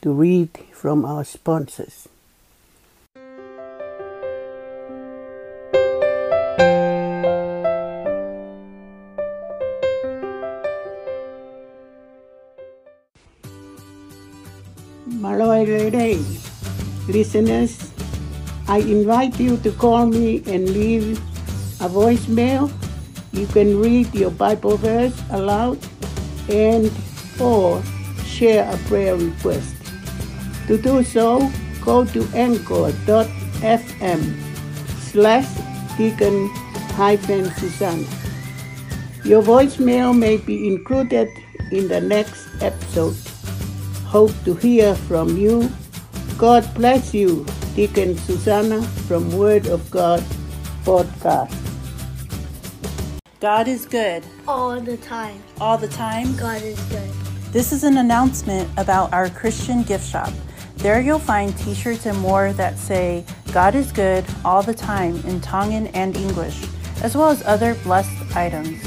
to 0.00 0.10
read 0.10 0.50
from 0.72 1.04
our 1.04 1.24
sponsors. 1.24 2.08
Maloy 15.88 16.20
listeners, 17.08 17.90
I 18.68 18.78
invite 18.78 19.40
you 19.40 19.56
to 19.64 19.72
call 19.72 20.04
me 20.04 20.42
and 20.46 20.68
leave 20.68 21.16
a 21.80 21.88
voicemail. 21.88 22.70
You 23.32 23.46
can 23.46 23.80
read 23.80 24.14
your 24.14 24.30
Bible 24.30 24.76
verse 24.76 25.16
aloud 25.30 25.78
and 26.50 26.92
or 27.40 27.82
share 28.26 28.68
a 28.68 28.76
prayer 28.84 29.16
request. 29.16 29.74
To 30.66 30.76
do 30.76 31.02
so, 31.02 31.50
go 31.82 32.04
to 32.04 32.28
anchor.fm 32.34 34.20
slash 35.00 35.48
deacon 35.96 36.48
hyphen 37.00 37.48
Susanna. 37.56 38.04
Your 39.24 39.42
voicemail 39.42 40.12
may 40.16 40.36
be 40.36 40.68
included 40.68 41.30
in 41.72 41.88
the 41.88 42.00
next 42.00 42.46
episode. 42.60 43.16
Hope 44.08 44.32
to 44.46 44.54
hear 44.54 44.94
from 44.94 45.36
you. 45.36 45.68
God 46.38 46.64
bless 46.74 47.12
you, 47.12 47.44
Deacon 47.76 48.16
Susanna 48.16 48.80
from 49.06 49.36
Word 49.36 49.66
of 49.66 49.90
God 49.90 50.20
podcast. 50.82 51.54
God 53.38 53.68
is 53.68 53.84
good. 53.84 54.24
All 54.46 54.80
the 54.80 54.96
time. 54.96 55.42
All 55.60 55.76
the 55.76 55.88
time. 55.88 56.34
God 56.38 56.62
is 56.62 56.80
good. 56.84 57.10
This 57.52 57.70
is 57.70 57.84
an 57.84 57.98
announcement 57.98 58.70
about 58.78 59.12
our 59.12 59.28
Christian 59.28 59.82
gift 59.82 60.08
shop. 60.08 60.32
There 60.78 61.02
you'll 61.02 61.18
find 61.18 61.54
t 61.58 61.74
shirts 61.74 62.06
and 62.06 62.18
more 62.18 62.54
that 62.54 62.78
say, 62.78 63.26
God 63.52 63.74
is 63.74 63.92
good 63.92 64.24
all 64.42 64.62
the 64.62 64.72
time 64.72 65.16
in 65.26 65.38
Tongan 65.42 65.88
and 65.88 66.16
English, 66.16 66.64
as 67.02 67.14
well 67.14 67.28
as 67.28 67.42
other 67.44 67.74
blessed 67.84 68.34
items. 68.34 68.82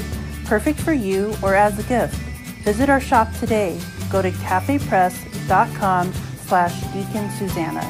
Perfect 0.46 0.80
for 0.80 0.92
you 0.92 1.32
or 1.44 1.54
as 1.54 1.78
a 1.78 1.84
gift. 1.84 2.16
Visit 2.64 2.90
our 2.90 3.00
shop 3.00 3.32
today. 3.34 3.78
Go 4.12 4.20
to 4.20 4.30
cafepress.com 4.30 6.12
slash 6.44 6.80
Deacon 6.92 7.30
Susanna. 7.30 7.80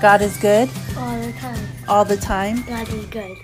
God 0.00 0.22
is 0.22 0.36
good. 0.36 0.70
All 0.96 1.18
the 1.18 1.32
time. 1.32 1.68
All 1.88 2.04
the 2.04 2.16
time. 2.16 2.62
God 2.62 2.88
is 2.88 3.06
good. 3.06 3.36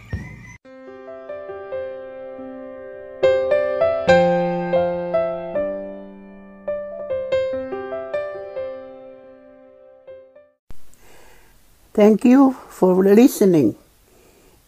Thank 11.93 12.25
you 12.25 12.53
for 12.69 12.95
listening 13.03 13.75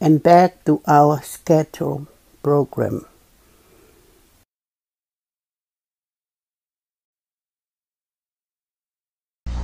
and 0.01 0.21
back 0.23 0.65
to 0.65 0.83
our 0.89 1.23
schedule 1.23 2.09
program. 2.43 3.07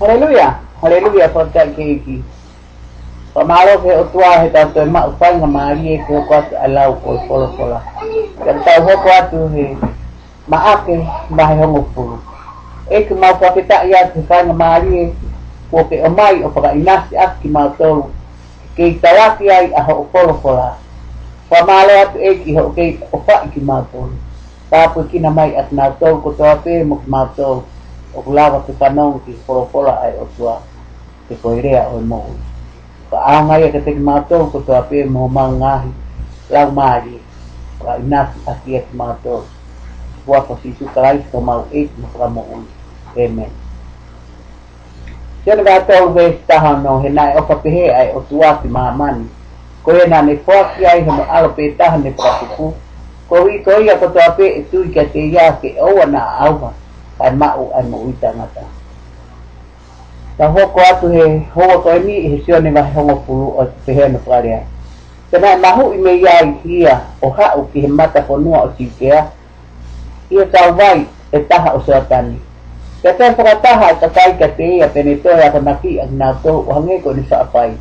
Hallelujah. 0.04 0.60
Hallelujah 0.84 1.32
for 1.32 1.48
that. 1.56 1.72
Pamalo 3.32 3.80
ke 3.80 3.88
utua 3.88 4.44
he 4.44 4.52
ta 4.52 4.68
te 4.68 4.84
ma 4.84 5.08
upal 5.08 5.40
na 5.40 5.48
mari 5.48 5.96
ko 6.06 6.22
kwat 6.28 6.52
alau 6.60 6.92
ko 7.00 7.16
polo 7.24 7.48
pola. 7.56 7.80
Kanta 8.36 8.84
ho 8.84 8.92
kwat 9.00 9.32
he 9.32 9.64
eh, 9.64 9.74
ma 10.46 10.76
ake 10.76 11.00
ma 11.32 11.48
he 11.48 11.56
hongo 11.56 11.82
pulu. 11.96 12.20
E 12.92 13.00
eh, 13.00 13.08
ke 13.08 13.16
ma 13.16 13.32
kwa 13.32 13.56
kita 13.56 13.88
ia 13.88 14.12
te 14.12 14.20
ka 14.28 14.44
na 14.44 14.52
mari 14.52 15.08
ko 15.72 15.88
ke 15.88 16.04
omai 16.04 16.44
o 16.44 16.52
paka 16.52 16.76
inasi 16.76 17.16
ak 17.16 17.40
ki 17.40 17.48
ma 17.48 17.72
tolu. 17.74 18.12
Ke 18.76 19.00
tawaki 19.00 19.48
ai 19.48 19.72
a 19.72 19.82
ho 19.88 20.04
polo 20.12 20.36
pola. 20.44 20.76
Pamalo 21.48 21.96
atu 22.04 22.20
e 22.20 22.44
ki 22.44 22.54
ho 22.60 22.70
ke 22.76 23.00
opa 23.08 23.48
ki 23.50 23.60
ma 23.64 23.80
tolu. 23.88 24.12
At 24.68 25.72
na 25.72 25.96
tolu 25.96 26.20
ko 26.20 26.30
tope 26.36 26.84
mo 26.84 27.00
ki. 27.00 27.73
O 28.14 28.22
lava 28.32 28.62
te 28.66 28.72
panong 28.72 29.20
ki 29.24 29.32
polopola 29.46 30.00
ai 30.02 30.14
o 30.22 30.26
tua 30.36 30.62
te 31.28 31.34
koirea 31.42 31.88
o 31.90 32.00
mo 32.00 32.20
ka 33.10 33.18
anga 33.34 33.60
ia 33.60 33.72
ke 33.74 33.80
te 33.84 33.94
mato 33.94 34.48
ko 34.52 34.58
tua 34.66 34.82
pe 34.88 35.04
mo 35.04 35.28
mangahi 35.28 35.92
lau 36.50 36.70
maari 36.70 37.18
ka 37.82 37.98
inaki 37.98 38.38
aki 38.46 38.70
e 38.78 38.82
mato 38.94 39.44
Kua 40.24 40.40
ko 40.40 40.56
si 40.62 40.72
su 40.80 40.88
kai 40.88 41.20
ko 41.28 41.40
mau 41.40 41.68
eit 41.68 41.92
mo 42.00 42.08
ka 42.16 42.24
mo 42.32 42.40
ui. 42.56 42.64
amen. 43.20 43.52
Siya 45.44 45.60
nga 45.60 45.84
tau 45.84 46.16
taha 46.48 46.80
no 46.80 47.04
he 47.04 47.12
nai 47.12 47.36
o 47.36 47.44
ka 47.44 47.60
pehe 47.60 47.92
ai 47.92 48.08
o 48.16 48.24
tua 48.24 48.56
ki 48.64 48.68
maamani 48.72 49.28
ko 49.84 49.92
e 49.92 50.08
nā 50.08 50.24
ne 50.24 50.40
fuaki 50.40 50.86
ai 50.88 51.04
he 51.04 51.12
alo 51.28 51.52
pē 51.52 51.76
taha 51.76 52.00
ne 52.00 52.10
prakuku 52.16 52.72
ko 53.28 53.36
i 53.52 53.60
ko 53.60 53.76
ia 53.84 54.00
ko 54.00 54.08
tua 54.08 54.32
pē 54.32 54.44
e 54.48 54.62
tui 54.72 54.88
ka 54.88 55.04
te 55.12 55.20
ia 55.28 55.52
ke 55.60 55.76
oa 55.76 56.06
na 56.08 56.24
auha 56.48 56.72
ai 57.18 57.32
mau 57.36 57.70
ai 57.74 57.84
mo 57.86 57.98
uita 57.98 58.34
ngata. 58.34 58.64
Ta 60.38 60.50
hoko 60.50 60.80
atu 60.80 61.06
he 61.14 61.46
hoa 61.54 61.78
ko 61.78 61.98
ni 62.02 62.28
he 62.28 62.42
sio 62.42 62.58
ni 62.60 62.70
mai 62.70 62.82
hongo 62.90 63.22
pulu 63.22 63.54
o 63.54 63.64
te 63.64 63.78
pehe 63.86 64.08
na 64.08 64.18
Te 64.18 64.62
Tena 65.30 65.56
mahu 65.56 65.94
i 65.94 65.98
me 65.98 66.10
iai 66.18 66.54
hia 66.64 67.00
o 67.22 67.30
hau 67.30 67.66
ki 67.72 67.80
he 67.80 67.86
mata 67.86 68.20
whanua 68.28 68.66
o 68.66 68.68
tikea. 68.68 69.30
Ia 70.30 70.46
tau 70.46 70.72
vai 70.72 71.06
e 71.32 71.38
taha 71.38 71.74
o 71.74 71.80
satani. 71.86 72.38
Ka 73.02 73.12
te 73.12 73.24
whakataha 73.24 73.90
e 73.92 73.94
takai 74.00 74.38
ka 74.38 74.48
te 74.48 74.64
ia 74.76 74.88
pene 74.88 75.16
toi 75.22 75.38
a 75.38 75.50
kanaki 75.50 75.98
a 76.00 76.06
ngā 76.06 76.34
tō 76.42 76.50
o 76.50 76.72
hange 76.74 76.98
ko 77.02 77.12
ni 77.12 77.22
sa 77.30 77.46
apai. 77.46 77.76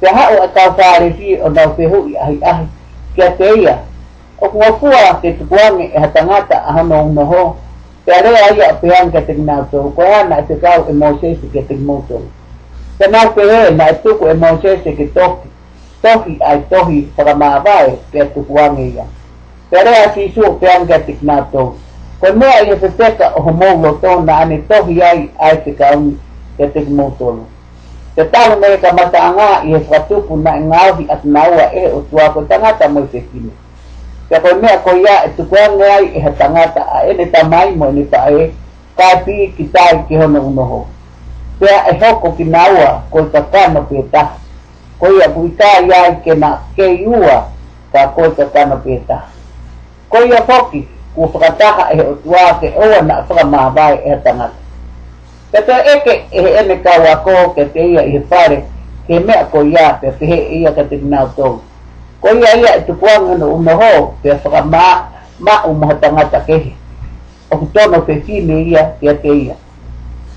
Te 0.00 0.08
hao 0.10 0.42
a 0.42 0.48
tau 0.48 0.74
whaare 0.74 1.14
si 1.18 1.38
o 1.40 1.48
nau 1.48 1.74
pehu 1.78 2.08
i 2.10 2.16
ahi 2.16 2.38
ahi. 2.42 2.66
Kia 3.14 3.30
te 3.38 3.54
ia. 3.54 3.78
O 4.40 4.48
kua 4.48 4.72
pua 4.72 5.18
te 5.22 5.32
tukuange 5.32 5.90
e 5.94 5.98
hatangata 5.98 6.58
a 6.66 6.72
hano 6.72 7.04
unoho. 7.06 7.56
Pero 8.08 8.30
ay 8.32 8.62
apean 8.62 9.12
que 9.12 9.20
terminato, 9.20 9.92
cuando 9.94 10.34
na 10.34 10.46
se 10.46 10.58
cao 10.58 10.88
emociones 10.88 11.40
que 11.40 11.60
te 11.60 11.62
terminato. 11.76 12.22
Sana 12.98 13.34
que 13.34 13.70
na 13.76 13.92
tu 13.92 14.18
que 14.18 14.30
emociones 14.30 14.80
que 14.82 15.06
toque, 15.12 15.48
toque 16.00 16.38
ay 16.40 16.64
toque 16.70 17.08
para 17.14 17.34
mabae 17.34 17.98
que 18.10 18.24
tu 18.32 18.46
cuan 18.46 18.78
ella. 18.78 19.04
Pero 19.68 19.90
así 20.06 20.32
su 20.32 20.40
apean 20.42 20.86
que 20.86 20.98
terminato. 21.00 21.76
Cuando 22.18 22.46
ay 22.46 22.72
se 22.80 22.90
seca 22.92 23.34
o 23.36 23.42
homolo 23.42 23.96
tona 23.96 24.38
ani 24.38 24.58
toque 24.60 25.02
hay 25.02 25.28
ay 25.28 25.30
ay 25.38 25.60
se 25.66 25.74
cao 25.74 26.00
que 26.56 26.66
terminato. 26.68 27.44
Tetapi 28.16 28.56
mereka 28.56 28.92
matanga 28.92 29.64
ia 29.68 29.84
suatu 29.84 30.24
puna 30.24 30.56
ngawi 30.56 31.12
at 31.12 31.24
nawa 31.24 31.74
e 31.76 31.92
utua 31.92 32.32
kotanga 32.32 32.72
tamu 32.72 33.04
sekini. 33.12 33.52
Mo 34.30 34.36
se 34.36 34.40
koe 34.40 34.54
mea 34.54 34.78
ko 34.78 34.96
ia 34.96 35.24
e 35.24 35.28
tukuange 35.36 35.84
ai 35.84 36.06
e 36.14 36.20
ha 36.20 36.30
tangata 36.30 36.82
a 36.92 37.06
ene 37.06 37.26
tamai 37.26 37.70
mo 37.76 37.88
ene 37.88 38.04
ta 38.04 38.30
e 38.30 38.52
ka 38.96 39.16
pi 39.24 39.52
ki 39.56 39.64
tai 39.72 40.04
ki 40.08 40.16
hono 40.16 40.40
unoho. 40.40 40.86
Pea 41.60 41.88
e 41.90 41.98
hoko 41.98 42.32
ki 42.32 42.44
naua 42.44 43.02
koe 43.10 43.24
ka 43.32 43.42
kano 43.42 43.82
pe 43.82 44.02
ta. 44.12 44.36
Koe 44.98 45.18
ia 45.18 45.28
kui 45.28 45.50
ka 45.50 45.80
ia 45.80 46.08
i 46.08 46.16
ke 46.24 46.34
na 46.34 46.58
ke 46.76 46.84
iua 46.84 47.48
ka 47.92 48.08
koe 48.08 48.30
ka 48.36 48.44
kano 48.44 48.76
pe 48.76 49.00
ta. 49.08 49.28
Koe 50.08 50.28
ia 50.28 50.40
hoki 50.40 50.88
ku 51.14 51.20
whakataha 51.20 51.92
e 51.92 52.00
o 52.00 52.14
tua 52.14 52.58
ke 52.60 52.74
oa 52.76 53.02
na 53.02 53.24
whakamahawai 53.28 53.98
e 54.04 54.10
ha 54.10 54.16
tangata. 54.16 54.58
Te 55.52 55.62
te 55.62 55.72
eke 55.72 56.24
e 56.30 56.42
he 56.42 56.50
ene 56.60 56.76
ka 56.82 57.00
wako 57.00 57.54
ke 57.54 57.64
te 57.72 57.80
ia 57.80 58.02
i 58.02 58.10
he 58.10 58.20
pare 58.20 58.62
ke 59.06 59.20
mea 59.20 59.44
ko 59.44 59.64
ia 59.64 59.98
pe 60.00 60.10
pehe 60.10 60.60
ia 60.60 60.72
ka 60.72 60.84
te 60.84 60.96
nau 60.96 61.28
tolu 61.36 61.67
ko 62.20 62.28
ia 62.34 62.56
ia 62.56 62.76
e 62.76 62.80
tukuanga 62.82 63.38
no 63.38 63.54
unoho 63.54 64.14
pe 64.22 64.30
whaka 64.30 64.62
ma 64.62 65.08
ma 65.38 65.64
umoha 65.64 65.94
tangata 65.94 66.40
kehe. 66.40 66.74
O 67.50 67.56
kutono 67.56 68.00
pe 68.02 68.20
fine 68.26 68.62
ia 68.62 68.92
ia 69.00 69.14
te 69.14 69.28
ia. 69.28 69.56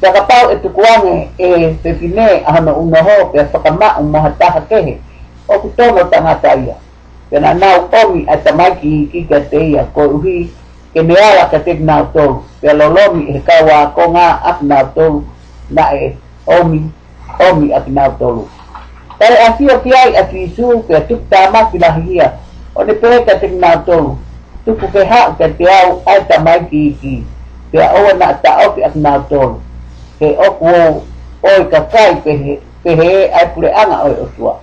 Te 0.01 0.07
pau 0.07 0.51
e 0.51 0.55
tukuange 0.61 1.29
e 1.37 1.73
pe 1.83 1.97
ahana 2.45 2.73
una 2.73 3.01
ho 3.01 3.25
pe 3.33 3.39
whakama 3.39 3.97
o 3.99 4.03
maha 4.03 4.29
taha 4.37 4.61
kehe. 4.69 5.01
O 5.47 5.59
kutono 5.59 6.03
tangata 6.09 6.55
ia. 6.55 6.75
Pena 7.29 7.53
nau 7.53 7.89
omi 7.91 8.25
a 8.27 8.37
tamaki 8.37 9.03
i 9.03 9.07
kika 9.07 9.39
te 9.49 9.71
ia 9.71 9.83
ko 9.95 10.19
uhi 10.19 10.51
ke 10.93 11.01
meala 11.01 11.47
ka 11.47 11.59
te 11.59 11.73
nau 11.73 12.05
tolu 12.13 12.43
Pea 12.61 12.73
lolomi 12.73 13.31
e 13.31 13.39
kawa 13.39 13.95
ko 13.95 14.11
ngā 14.11 14.27
ap 14.43 14.61
nau 14.61 14.85
tolu 14.95 15.23
na 15.71 15.95
e 15.95 16.11
omi 16.45 16.91
omi 17.39 17.73
ap 17.73 17.87
nau 17.87 18.11
tolu 18.19 18.43
tai 19.21 19.37
a 19.37 19.53
fio 19.53 19.77
ki 19.83 19.91
ai 19.93 20.15
a 20.17 20.23
fisu 20.25 20.81
ke 20.87 20.99
tuk 21.05 21.21
ta 21.29 21.51
ma 21.53 21.69
ki 21.69 21.77
lahia. 21.77 22.31
O 22.73 22.83
ne 22.83 22.93
pere 22.93 23.21
ka 23.25 23.37
ting 23.37 23.59
nā 23.61 23.75
tolu. 23.85 24.17
Tupu 24.65 24.87
ke 24.89 25.03
ha 25.05 25.19
ke 25.37 25.49
te 25.57 25.67
au 25.69 26.01
ai 26.09 26.23
ta 26.29 26.39
mai 26.41 26.57
ki 26.71 26.81
ki. 27.01 27.13
Ke 27.71 27.83
a 27.85 27.89
oa 27.99 28.15
na 28.17 28.31
ta 28.41 28.55
au 28.63 28.71
ki 28.73 28.81
ak 28.87 28.95
nā 28.97 29.11
tolu. 29.29 29.61
Ke 30.17 30.33
o 30.41 30.49
kuo 30.57 30.79
oi 31.51 31.61
ka 31.69 31.83
kai 31.93 32.15
pehe 32.25 32.57
pehe 32.83 33.11
ai 33.29 33.45
pure 33.53 33.69
anga 33.83 34.01
oi 34.09 34.17
o 34.25 34.25
tua. 34.37 34.55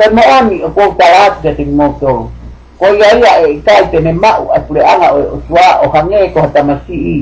Pe 0.00 0.08
mo 0.08 0.24
oni 0.38 0.62
o 0.64 0.72
kou 0.72 0.96
ta 0.96 1.10
atu 1.26 1.44
ke 1.44 1.54
ting 1.60 1.76
mō 1.76 1.90
tolu. 2.00 2.30
Ko 2.80 2.94
ia 2.96 3.12
ia 3.20 3.34
e 3.44 3.60
kai 3.66 3.84
te 3.92 4.00
ne 4.00 4.16
mau 4.16 4.48
ai 4.56 4.64
pure 4.64 4.80
anga 4.94 5.12
oi 5.20 5.28
o 5.36 5.42
tua 5.50 5.68
o 5.84 5.92
hange 5.92 6.32
ko 6.32 6.48
hata 6.48 6.64
masi 6.64 7.04
i 7.12 7.16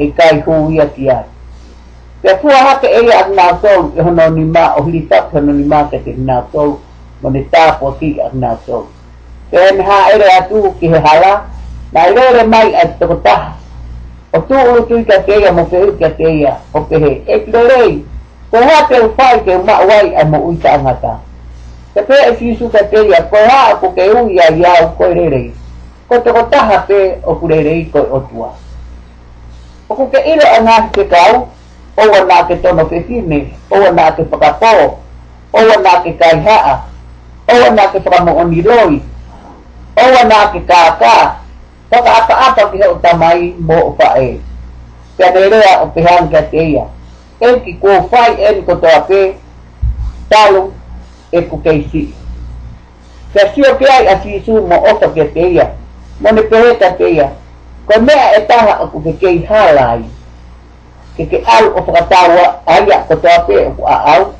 e 0.00 0.10
kai 0.16 0.40
hu 0.48 0.64
ia 0.72 0.88
ki 0.96 1.12
ai. 1.12 1.24
Te 2.24 2.32
fua 2.40 2.56
hake 2.56 2.88
e 2.88 3.00
a 3.12 3.26
nā 3.28 3.46
tau, 3.60 3.90
e 3.92 4.00
hono 4.00 4.24
ni 4.32 4.46
mā, 4.48 4.62
o 4.78 4.82
hili 4.86 5.02
tapu 5.08 5.36
hono 5.36 5.52
ni 5.52 5.64
mā 5.68 5.82
te 5.90 5.98
ki 6.00 6.14
nā 6.24 6.38
tau, 6.52 6.78
mo 7.20 7.30
ni 7.30 7.42
tāpo 7.52 7.90
ti 7.98 8.14
a 8.24 8.30
nā 8.32 8.52
tau. 8.64 8.86
Te 9.50 9.60
hene 9.60 9.84
hā 9.84 9.98
ere 10.14 10.30
atu 10.38 10.62
ki 10.78 10.88
he 10.88 11.00
hala, 11.04 11.32
nā 11.92 12.04
i 12.08 12.46
mai 12.48 12.70
a 12.72 12.86
te 12.86 12.94
toko 13.02 13.18
taha. 13.26 13.50
O 14.32 14.40
tu 14.40 14.56
uru 14.56 14.86
tui 14.88 15.04
ka 15.04 15.18
teia, 15.26 15.52
mo 15.52 15.66
pe 15.68 15.82
uru 15.82 15.98
ka 15.98 16.08
teia, 16.16 16.54
o 16.72 16.80
pe 16.88 16.96
he, 17.02 17.10
e 17.26 17.38
ki 17.44 17.52
rei, 17.68 17.92
ko 18.50 18.62
hā 18.70 18.78
te 18.88 19.00
uwhai 19.04 19.42
ke 19.44 19.58
umā 19.58 19.76
wai 19.90 20.14
a 20.16 20.24
mo 20.24 20.40
uita 20.46 20.72
angata. 20.78 21.18
Te 21.92 22.06
pe 22.08 22.20
e 22.30 22.30
fisu 22.38 22.70
ka 22.72 22.86
teia, 22.94 23.20
ko 23.28 23.42
hā 23.50 23.74
ko 23.82 23.90
ke 23.98 24.06
ui 24.22 24.38
a 24.40 24.46
iau 24.62 24.94
koe 24.96 25.10
rerei. 25.12 25.50
Ko 26.08 26.22
toko 26.24 26.46
taha 26.48 26.80
pe 26.88 27.02
o 27.20 27.36
kurerei 27.36 27.84
koe 27.92 28.08
otua. 28.20 28.48
O 29.90 29.94
ko 29.94 30.08
ke 30.08 30.24
ilo 30.32 30.48
anasi 30.56 30.96
te 30.96 31.06
kau, 31.12 31.44
o 31.96 32.02
wala 32.10 32.44
kito 32.44 32.74
mapifini, 32.74 33.54
o 33.70 33.80
wala 33.80 34.12
kito 34.12 34.24
pakapo, 34.24 34.98
o 35.52 35.58
wala 35.58 36.00
kito 36.02 36.18
kayha, 36.18 36.82
o 37.48 37.52
wala 37.54 37.88
kito 37.88 38.10
kamuuniloy, 38.10 38.98
o 39.96 40.02
wala 40.02 40.48
kito 40.52 40.66
kaka, 40.66 41.38
pakaapa-apa 41.90 42.70
kito 42.74 42.98
utamay 42.98 43.54
mo 43.58 43.94
pa 43.94 44.18
eh. 44.18 44.42
Kanerea 45.18 45.86
o 45.86 45.94
pihang 45.94 46.26
kateya. 46.26 46.90
En 47.40 47.62
kikufay 47.62 48.34
en 48.42 48.66
kotoape, 48.66 49.38
talong 50.26 50.74
ekukaisi. 51.30 52.10
Kasi 53.34 53.62
o 53.62 53.74
kaya 53.78 54.18
asisu 54.18 54.66
mo 54.66 54.82
o 54.82 54.98
kaketeya, 54.98 55.78
mo 56.18 56.30
ni 56.34 56.42
peheta 56.42 56.98
teya, 56.98 57.30
kung 57.86 58.02
mea 58.02 58.34
etaha 58.34 58.82
o 58.82 58.90
kukikay 58.90 59.46
ke 61.16 61.38
au 61.46 61.78
o 61.78 61.80
whakatawa 61.86 62.62
aia 62.66 62.98
ko 63.08 63.14
toa 63.16 63.38
pe 63.46 63.66
o 63.66 63.86
a 63.86 63.96
au. 64.16 64.34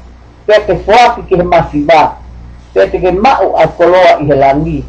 Pe 0.47 0.59
te 0.67 0.75
whaki 0.87 1.23
ki 1.29 1.37
he 1.37 1.43
masiba 1.43 2.17
pe 2.75 2.87
te 2.93 2.99
ke 3.01 3.13
mau 3.13 3.57
a 3.57 3.65
koloa 3.67 4.21
i 4.21 4.27
he 4.29 4.35
langi 4.37 4.85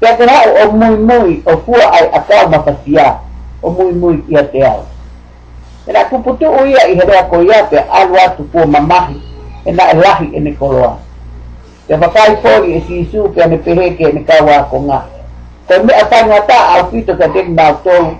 pe 0.00 0.12
te 0.16 0.24
hau 0.24 0.54
o 0.62 0.70
mui 0.72 0.96
mui 0.96 1.42
o 1.44 1.56
fua 1.66 1.90
ai 1.92 2.06
a 2.16 2.20
kau 2.28 2.48
mawhasia 2.48 3.18
o 3.62 3.70
mui 3.70 3.92
mui 3.92 4.22
i 4.28 4.36
a 4.36 4.42
te 4.42 4.62
au 4.64 4.86
e 5.86 5.92
na 5.92 6.04
kuputu 6.04 6.48
o 6.48 6.64
ia 6.66 6.86
i 6.88 6.94
he 6.96 7.04
rea 7.04 7.22
ko 7.28 7.42
ia 7.42 7.64
pe 7.64 7.76
alu 7.78 8.16
atu 8.16 8.44
pua 8.44 8.66
mamahi 8.66 9.20
e 9.64 9.72
na 9.72 9.90
e 9.90 9.94
lahi 9.94 10.30
e 10.32 10.40
ne 10.40 10.52
koloa 10.52 10.96
te 11.88 11.94
whakai 11.94 12.36
fori 12.36 12.72
e 12.76 12.80
sisu 12.88 13.28
pe 13.34 13.42
ane 13.42 13.58
peheke 13.58 14.04
e 14.04 14.12
ne 14.12 14.24
kaua 14.24 14.62
ko 14.70 14.80
ngā 14.80 15.00
ko 15.68 15.82
me 15.84 15.92
a 15.92 16.04
tangata 16.08 16.56
au 16.72 16.88
pito 16.90 17.16
ka 17.16 17.28
tolu 17.28 18.16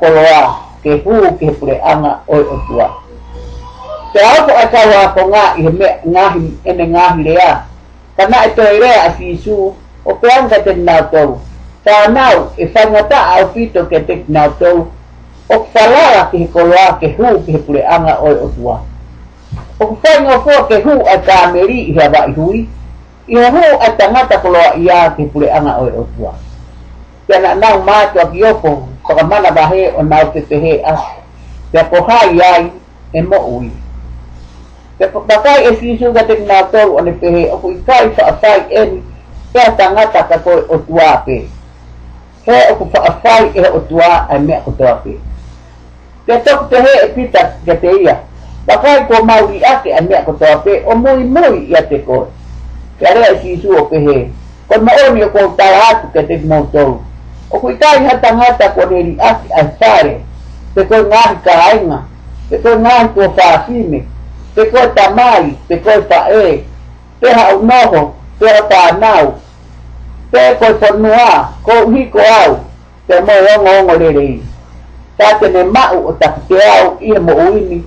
koloa 0.00 0.67
ke 0.88 1.04
hu 1.04 1.36
ke 1.36 1.52
pure 1.60 1.76
anga 1.84 2.24
o 2.24 2.36
o 2.40 2.56
tua. 2.64 2.88
Te 4.12 4.20
au 4.24 4.40
ko 4.48 4.52
aka 4.56 4.80
wa 4.88 5.02
ko 5.12 5.22
nga 5.28 5.44
i 5.60 5.68
me 5.68 5.88
ngahi 6.08 6.44
ene 6.64 6.84
ngahi 6.88 7.20
rea. 7.28 7.52
Kana 8.16 8.48
e 8.48 8.50
toi 8.56 8.80
rea 8.80 9.04
a 9.04 9.10
fisu 9.12 9.74
o 10.04 10.14
pe 10.14 10.28
anga 10.32 10.64
te 10.64 10.72
nau 10.74 11.02
tau. 11.12 11.40
Ta 11.84 12.08
nau 12.08 12.48
e 12.56 12.64
whangata 12.72 13.18
au 13.36 13.52
fito 13.52 13.84
ke 13.84 14.00
te 14.08 14.24
nau 14.28 14.48
tau. 14.56 14.88
O 15.48 15.56
whalara 15.74 16.32
ke 16.32 16.48
koloa 16.52 16.96
ke 17.00 17.12
hu 17.16 17.36
ke 17.44 17.60
pure 17.68 17.84
anga 17.84 18.16
o 18.24 18.32
o 18.32 18.48
tua. 18.56 18.80
O 19.80 19.84
whainga 19.92 20.40
fo 20.40 20.64
ke 20.72 20.80
hu 20.84 21.04
a 21.04 21.20
ka 21.20 21.52
meri 21.52 21.92
i 21.92 21.92
hea 21.92 22.24
i 22.24 22.32
hui. 22.32 22.68
I 23.28 23.36
hu 23.36 23.64
a 23.76 23.88
tangata 23.92 24.40
koloa 24.40 24.72
i 24.80 24.88
a 24.88 25.12
ke 25.16 25.28
pure 25.32 25.52
anga 25.52 25.76
o 25.76 25.84
o 25.84 26.08
tua. 26.16 26.32
Kia 27.28 27.40
na 27.44 27.54
nau 27.54 27.84
mātua 27.84 28.32
ki 28.32 28.40
opo 28.44 28.88
Sokamma 29.08 29.40
labahe 29.40 29.96
on 29.96 30.08
mautisehe 30.08 30.84
as. 30.84 31.00
Ah, 31.00 31.16
Tepoha 31.72 32.28
yai 32.32 32.72
emo 33.12 33.38
ui. 33.56 33.72
Tepokai 34.98 35.64
es 35.64 35.82
isu 35.82 36.12
gatik 36.12 36.44
nator 36.44 36.92
on 36.96 37.08
ifehe 37.08 37.48
oku 37.52 37.72
ikai 37.72 38.12
sa 38.16 38.32
asai 38.32 38.68
en 38.70 39.02
kaya 39.52 39.72
tangata 39.76 40.28
kakoi 40.28 40.64
otuape. 40.68 41.48
He 42.44 42.56
oku 42.72 42.84
fa 42.92 43.00
asai 43.08 43.52
e 43.54 43.64
otua 43.68 44.28
ay 44.28 44.38
mea 44.38 44.60
otuape. 44.66 45.20
Tetok 46.26 46.68
tehe 46.70 47.08
epitas 47.08 47.56
gateia. 47.64 48.16
Bakai 48.66 49.08
ko 49.08 49.24
maui 49.24 49.64
ake 49.64 49.92
ay 49.92 50.04
mea 50.04 50.24
otuape 50.26 50.84
o 50.84 50.94
mui 50.96 51.24
mui 51.24 51.68
iate 51.72 51.98
ko. 52.04 52.28
Kaya 53.00 53.40
si 53.40 53.56
isu 53.56 53.76
opehe. 53.76 54.28
Kon 54.68 54.84
maoni 54.84 55.24
ko 55.32 55.52
tawatu 55.56 56.12
katik 56.12 56.44
motor. 56.44 57.07
Ojuitai 57.50 58.04
hatan 58.04 58.38
hata 58.38 58.68
poneri 58.70 59.16
asi 59.20 59.52
altare. 59.52 60.20
Teco 60.74 60.96
nari 61.02 61.36
caima. 61.44 62.04
Teco 62.50 62.74
nari 62.74 63.08
po 63.08 63.32
facime. 63.32 64.04
Teco 64.54 64.86
tamari. 64.94 65.56
Teco 65.68 66.02
pae. 66.08 66.64
Teja 67.20 67.56
unojo. 67.56 68.14
Teja 68.38 68.62
panau. 68.68 69.40
Teco 70.32 70.66
sonua. 70.80 71.48
Ko 71.64 71.88
hiko 71.90 72.20
au. 72.20 72.58
Te 73.08 73.20
moe 73.20 73.40
ongo 73.56 73.70
ongo 73.80 73.94
lerei. 73.96 74.42
Tate 75.16 75.48
ne 75.48 75.64
mau 75.64 76.06
o 76.08 76.12
takite 76.12 76.60
au 76.60 76.98
ia 77.00 77.20
mo 77.20 77.32
uini. 77.32 77.84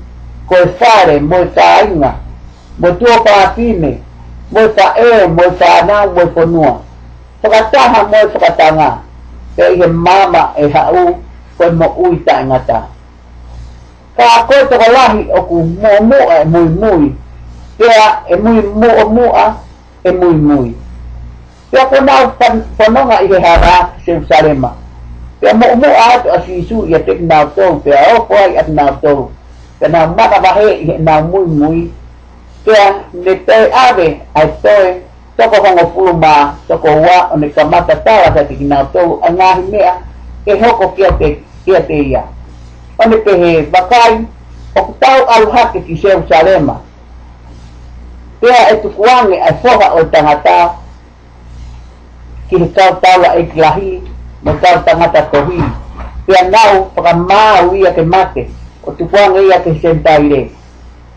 Ko 0.50 0.56
e 0.56 0.68
fare 0.80 1.20
moe 1.20 1.46
caima. 1.56 2.16
Mo 2.78 2.92
tuo 2.92 3.24
facime. 3.24 4.02
Mo 4.52 4.68
pae. 4.74 5.28
Mo 5.28 5.52
panau. 5.60 6.14
Mo 6.14 6.34
sonua. 6.34 6.82
Fakataha 7.42 8.04
moe 8.10 8.28
fakatanga. 8.34 9.11
pege 9.56 9.88
mama 9.88 10.54
e 10.58 10.70
hau 10.70 11.20
koe 11.58 11.70
mo 11.72 11.88
ui 11.98 12.18
tāngata. 12.26 12.82
Ka 14.18 14.44
koe 14.48 14.66
toko 14.70 14.88
lahi 14.92 15.28
o 15.30 15.42
ku 15.50 15.64
mua 15.64 16.02
mua 16.02 16.42
e 16.42 16.46
mui 16.46 16.70
mui, 16.82 17.12
pea 17.78 18.24
e 18.28 18.36
mui 18.36 18.62
mua 18.62 19.06
mua 19.06 19.46
e 20.04 20.12
mui 20.12 20.34
mui. 20.34 20.72
Pea 21.72 21.86
ko 21.86 22.02
nau 22.02 22.32
whanonga 22.78 23.22
i 23.24 23.28
he 23.28 23.40
hara 23.40 23.90
se 24.06 24.18
usarema. 24.18 24.72
Pea 25.42 25.54
mo 25.54 25.76
mua 25.76 26.06
atu 26.14 26.30
a 26.30 26.42
sisu 26.48 26.86
i 26.90 26.96
a 26.96 27.00
tek 27.00 27.22
nau 27.22 27.46
tōu, 27.56 27.80
pea 27.84 28.16
o 28.16 28.26
koai 28.26 28.58
at 28.58 28.70
nau 28.70 28.98
tōu. 29.04 29.30
Pea 29.80 29.90
nau 29.90 30.08
mana 30.18 30.42
wahe 30.44 30.68
i 30.74 30.86
he 30.86 30.98
nau 30.98 31.22
mui 31.24 31.46
mui. 31.46 31.92
Pea 32.66 32.94
ne 33.14 33.36
toi 33.36 33.70
ave 33.72 34.08
ai 34.34 34.48
toi 34.64 35.11
toko 35.38 35.56
hongo 35.64 35.88
fulu 35.94 36.14
ma 36.14 36.56
toko 36.68 36.88
wa 36.88 37.32
o 37.34 37.38
ne 37.38 37.50
kamata 37.50 37.96
tawa 37.96 38.34
sa 38.34 38.44
te 38.44 38.56
kina 38.56 38.86
tau 38.94 39.20
a 39.24 39.32
ngahi 39.32 39.64
mea 39.72 39.94
ke 40.46 40.56
hoko 40.60 40.88
kia 40.96 41.12
te 41.18 41.44
kia 41.66 41.82
te 41.82 41.94
ia. 41.94 42.24
O 43.00 43.10
ne 43.10 43.18
ke 43.18 43.32
he 43.38 43.52
bakai 43.72 44.26
o 44.76 44.80
ku 44.84 44.94
tau 45.00 45.26
alu 45.26 45.52
hake 45.52 45.82
ki 45.88 45.98
seu 45.98 46.24
salema 46.30 46.82
pea 48.42 48.74
e 48.74 48.76
tukuange 48.82 49.38
ai 49.42 49.54
foha 49.64 49.94
o 49.96 50.04
tangata 50.04 50.76
ki 52.50 52.58
he 52.58 52.68
tau 52.76 53.00
taula 53.02 53.36
e 53.40 53.46
ki 53.48 53.60
lahi 53.60 54.02
mo 54.44 54.54
tau 54.62 54.84
tangata 54.86 55.22
tohi. 55.32 55.62
Pia 56.26 56.50
nau 56.50 56.92
whakamau 56.96 57.76
ia 57.76 57.92
ke 57.94 58.04
mate 58.06 58.48
o 58.86 58.92
tupuanga 58.92 59.42
ia 59.42 59.60
ke 59.62 59.74
sentai 59.82 60.22
le 60.30 60.42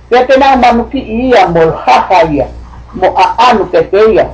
pia 0.09 0.25
te 0.27 0.37
nau 0.41 0.57
manuki 0.57 0.99
ia 0.99 1.49
mo 1.49 1.71
haha 1.85 2.25
ia 2.33 2.49
mo 2.95 3.15
a 3.17 3.51
anu 3.51 3.67
ke 3.73 3.83
te 3.91 4.13
ia 4.13 4.27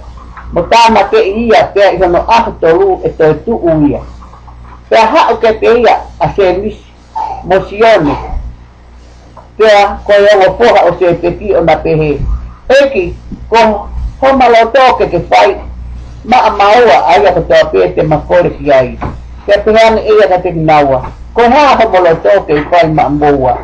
mo 0.53 0.62
tama 0.62 1.05
ke 1.11 1.20
ia 1.25 1.64
pia 1.75 1.92
i 1.92 1.99
hono 1.99 2.25
ahu 2.29 2.53
tolu 2.61 3.01
e 3.05 3.09
toi 3.09 3.35
tu 3.44 3.61
ia 3.88 4.01
pia 4.90 5.07
hao 5.07 5.37
ke 5.37 5.53
te 5.61 5.81
ia 5.81 6.01
a 6.20 6.29
se 6.37 6.53
misi 6.53 6.90
mo 7.44 7.61
sione. 7.68 8.14
Pia 9.57 10.01
ko 10.05 10.12
ia 10.12 10.35
o 10.49 10.53
poha 10.57 10.85
o 10.88 10.96
se 10.99 11.14
peki 11.14 11.55
o 11.55 11.64
na 11.64 11.77
pehe. 11.77 12.20
Eki 12.68 13.14
ko 13.49 13.88
homa 14.20 14.49
lo 14.49 14.70
toke 14.73 15.09
ke 15.11 15.20
fai 15.29 15.57
ma 16.25 16.51
maua 16.51 17.07
ai 17.09 17.25
ko 17.35 17.40
to 17.40 17.57
pe 17.73 17.88
te 17.94 18.03
makore 18.03 18.51
ki 18.59 18.73
ai. 18.73 18.99
Ke 19.46 19.61
pehan 19.64 19.99
ia 19.99 20.29
ka 20.29 20.38
te 20.38 20.53
naua. 20.53 21.12
ko 21.35 21.42
ha 21.42 21.77
homa 21.77 22.01
lo 22.01 22.14
toke 22.25 22.64
fai 22.70 22.88
ma 22.88 23.09
maua. 23.09 23.59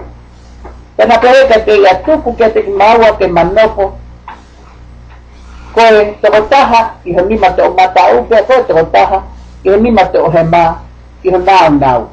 Te 0.97 1.05
pehe 1.07 1.49
ka 1.49 1.59
te 1.65 1.77
ia 1.81 1.95
tupu 2.05 2.33
ke 2.33 2.49
te 2.55 2.63
maua 2.69 3.17
ke 3.19 3.27
manopo 3.29 3.93
Kohen 5.77 6.15
tokotaha 6.25 7.05
ihonima 7.05 7.53
to 7.53 7.69
mata 7.77 8.17
upe 8.17 8.37
ko 8.49 8.65
tokotaha 8.65 9.23
ihonima 9.65 10.05
to 10.09 10.31
hema 10.31 10.81
ihonao 11.23 11.71
nao. 11.71 12.09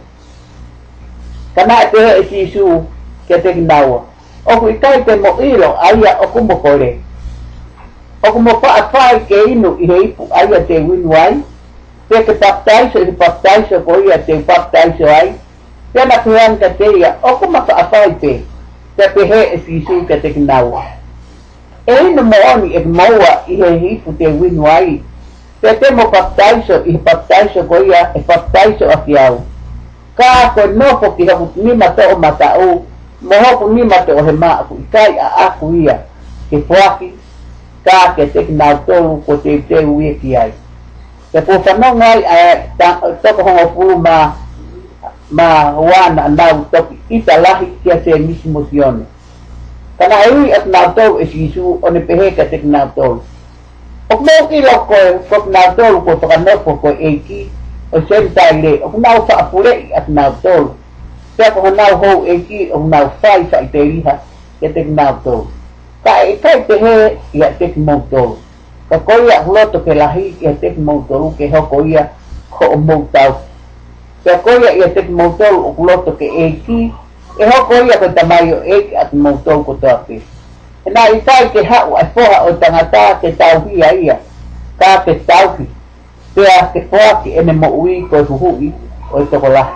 Kana 1.56 1.86
te 1.91 1.99
he 2.08 2.23
sisu 2.23 2.84
e 2.84 2.84
ke 3.28 3.39
te 3.39 3.54
nao. 3.54 4.04
O 4.45 4.60
ku 4.60 4.67
ikai 4.67 5.06
te 5.06 5.15
mo 5.15 5.39
ilo 5.39 5.80
aia 5.80 6.19
o 6.19 6.28
kumo 6.28 6.56
kore. 6.60 6.99
O 8.23 8.32
kumo 8.32 8.60
pa 8.60 8.84
afai 8.84 9.23
ke 9.32 9.43
inu 9.56 9.78
ihe 9.80 10.12
ipu 10.12 10.28
aia 10.32 10.60
te 10.67 10.80
winu 10.84 11.15
ai. 11.15 11.39
Te 12.10 12.23
ke 12.23 12.34
baptaiso 12.36 12.99
i 12.99 13.12
baptaiso 13.12 13.80
ko 13.86 13.95
ia 14.04 14.17
te 14.17 14.43
baptaiso 14.43 15.08
ai. 15.08 15.39
Te 15.93 16.06
na 16.06 16.19
kuhan 16.19 16.60
ka 16.60 16.69
te 16.76 16.91
ia 16.99 17.15
o 17.23 17.39
kumo 17.39 17.63
pa 17.63 17.80
afai 17.86 18.12
te. 18.19 18.43
Te 18.97 19.08
pehe 19.15 19.56
e 19.56 19.58
sisu 19.63 20.04
ke 20.04 20.19
te 20.19 20.36
nao. 20.36 20.84
In 21.86 22.15
the 22.15 22.24
morning, 22.24 22.93
Moa 22.93 23.43
y 23.46 23.62
Egipto 23.62 24.13
te 24.17 24.28
vino 24.28 24.65
ahí. 24.65 25.04
Petemo 25.60 26.10
baptizo 26.10 26.82
y 26.86 26.96
baptizo 26.96 27.65
goya 27.67 28.10
y 28.15 28.22
baptizo 28.22 28.89
afiao. 28.89 29.43
Kako 30.15 30.67
no 30.67 31.00
porque 31.02 31.30
habu 31.30 31.52
ni 31.56 31.74
matao 31.74 32.17
matao. 32.17 32.60
Uh, 32.60 32.86
Mohoku 33.22 33.74
ni 33.74 33.84
matao 33.84 34.24
hema 34.24 34.60
aku. 34.60 34.80
Kai 34.91 35.19
a 35.19 35.28
ah, 35.28 35.46
aku 35.48 35.72
ah, 35.72 35.76
ia. 35.76 36.00
Que 36.50 36.62
fuaki. 36.62 37.13
Ka 37.84 38.15
que 38.15 38.28
te 38.28 38.43
nautou 38.48 39.22
pues 39.26 39.43
ko 39.43 39.43
te 39.43 39.58
te 39.67 39.84
ui 39.86 40.15
ki 40.22 40.38
ai. 40.38 40.54
Te 41.34 41.41
posa 41.41 41.78
no 41.78 41.96
ngai 41.96 42.24
a 42.24 42.96
toko 43.24 43.43
hongo 43.43 43.67
pulu 43.76 43.98
ma 43.98 44.32
ma 45.32 45.76
wana 45.76 46.30
nau 46.30 46.63
toki. 46.72 46.96
Ita 47.10 47.38
lahi 47.43 47.76
kia 47.84 48.00
se 48.04 48.19
mismo. 48.19 48.63
Kanai 49.98 50.52
at 50.52 50.66
nato 50.68 51.20
isisu 51.22 51.80
on 51.84 51.94
pehe 52.08 52.32
katik 52.36 52.64
nato. 52.64 53.22
Ok 54.10 54.20
no 54.26 54.48
ki 54.50 54.62
loko 54.62 55.22
kok 55.30 55.46
nato 55.48 56.02
ko 56.02 56.16
to 56.18 56.28
kano 56.28 56.54
ko 56.66 56.72
ko 56.82 56.90
eki 56.98 57.50
o 57.94 58.02
sen 58.10 58.34
taile 58.34 58.82
ok 58.82 58.98
nau 58.98 59.26
fa 59.28 59.46
apule 59.46 59.94
at 59.94 60.10
nato. 60.10 60.76
Sa 61.38 61.54
ko 61.54 61.70
nau 61.70 61.94
ho 62.02 62.12
eki 62.26 62.74
ok 62.74 62.84
nau 62.90 63.06
fai 63.22 63.46
sa 63.52 63.62
iteri 63.62 64.02
ha 64.06 64.18
katik 64.62 64.90
nato. 64.90 65.48
Kai 66.04 66.36
kai 66.44 66.66
pehe 66.68 67.18
ya 67.34 67.54
tik 67.56 67.78
moto. 67.78 68.38
Ka 68.90 69.00
koya 69.00 69.46
loto 69.48 69.80
ke 69.80 69.94
lahi 69.96 70.36
ya 70.42 70.52
tik 70.58 70.76
moto 70.78 71.32
ke 71.38 71.48
ho 71.48 71.62
koya 71.70 72.10
ko 72.50 72.76
moto. 72.76 73.40
Ka 74.26 74.36
koya 74.44 74.74
ya 74.74 74.90
tik 74.92 75.08
moto 75.10 75.48
ok 75.70 75.78
loto 75.80 76.12
ke 76.20 76.28
eki 76.28 76.92
e 77.38 77.46
hoko 77.46 77.74
ia 77.74 77.98
ko 77.98 78.08
tamai 78.10 78.54
o 78.54 78.63
eke 78.63 78.98
atu 78.98 79.15
mautou 79.15 79.63
ko 79.63 79.74
pe. 79.82 80.22
E 80.86 80.91
nā 80.91 81.06
i 81.15 81.22
tai 81.26 81.50
ke 81.50 81.63
hau 81.63 81.96
ai 81.96 82.06
poha 82.13 82.43
o 82.46 82.54
tangata 82.60 83.19
ke 83.22 83.32
tau 83.38 83.63
ia 83.72 83.93
ia, 83.93 84.17
ka 84.80 85.04
ke 85.06 85.15
tau 85.26 85.56
ki, 85.58 85.65
te 86.36 86.46
a 86.46 86.67
ke 86.74 86.82
poha 86.91 87.24
ene 87.26 87.54
mo 87.54 87.69
ui 87.82 88.02
ko 88.10 88.19
i 88.19 88.24
huhui 88.24 88.74
o 89.12 89.22
i 89.24 89.26
toko 89.32 89.50
lahi. 89.50 89.74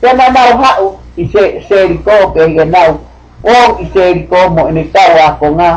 Te 0.00 0.08
nā 0.08 0.28
nāu 0.34 0.56
hau 0.58 0.88
i 1.16 1.28
se, 1.28 1.62
se 1.68 1.86
riko 1.86 2.32
ke 2.34 2.48
i 2.48 2.58
e 2.58 2.64
nāu, 2.64 2.98
o 3.44 3.58
i 3.78 3.86
se 3.92 4.12
riko 4.12 4.48
mo 4.50 4.66
ene 4.68 4.84
tau 4.94 5.20
a 5.20 5.30
ko 5.38 5.52
ngā, 5.54 5.70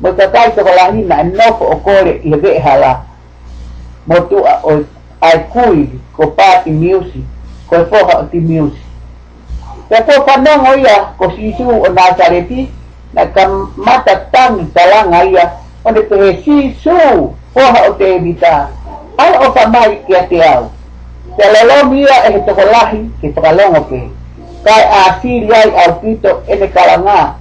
mo 0.00 0.12
i 0.12 0.18
tatai 0.18 0.50
toko 0.58 0.74
lahi 0.76 1.06
na 1.06 1.22
ene 1.24 1.38
nofo 1.38 1.70
o 1.72 1.80
kore 1.86 2.18
i 2.18 2.34
hewe 2.34 2.56
e 2.56 2.60
hala, 2.60 2.92
mo 4.06 4.20
tu 4.28 4.44
a 4.44 4.58
o 4.66 4.80
ai 5.22 5.38
kui 5.54 5.86
ko 6.16 6.32
pāti 6.36 6.74
miusi, 6.74 7.24
ko 7.70 7.80
i 7.80 7.90
poha 7.94 8.20
o 8.20 8.28
ti 8.28 8.40
miusi. 8.42 8.89
Ya 9.90 10.06
ko 10.06 10.22
panong 10.22 10.70
o 10.70 10.72
ya 10.78 11.18
ko 11.18 11.34
sisu 11.34 11.66
o 11.66 11.90
nasareti 11.90 12.70
na 13.10 13.26
kam 13.26 13.74
mata 13.74 14.22
tang 14.30 14.70
talang 14.70 15.10
o 15.82 15.90
ne 15.90 16.00
pehe 16.06 16.38
sisu 16.46 16.94
o 17.34 17.58
ha 17.58 17.90
o 17.90 17.98
te 17.98 18.06
evita. 18.14 18.70
Ai 19.18 19.34
o 19.34 19.50
ka 19.50 19.66
mai 19.66 19.98
ke 20.06 20.14
te 20.30 20.38
au. 20.46 20.70
Te 21.34 21.42
lalo 21.42 21.90
mia 21.90 22.22
e 22.22 22.38
he 22.38 22.40
toko 22.46 22.62
lahi 22.70 23.10
ke 23.18 23.34
ke. 23.34 24.00
Kai 24.62 24.82
a 24.86 25.18
siri 25.18 25.50
ai 25.50 25.74
au 25.74 25.98
pito 25.98 26.38
e 26.46 26.54
ne 26.54 26.70
kalanga. 26.70 27.34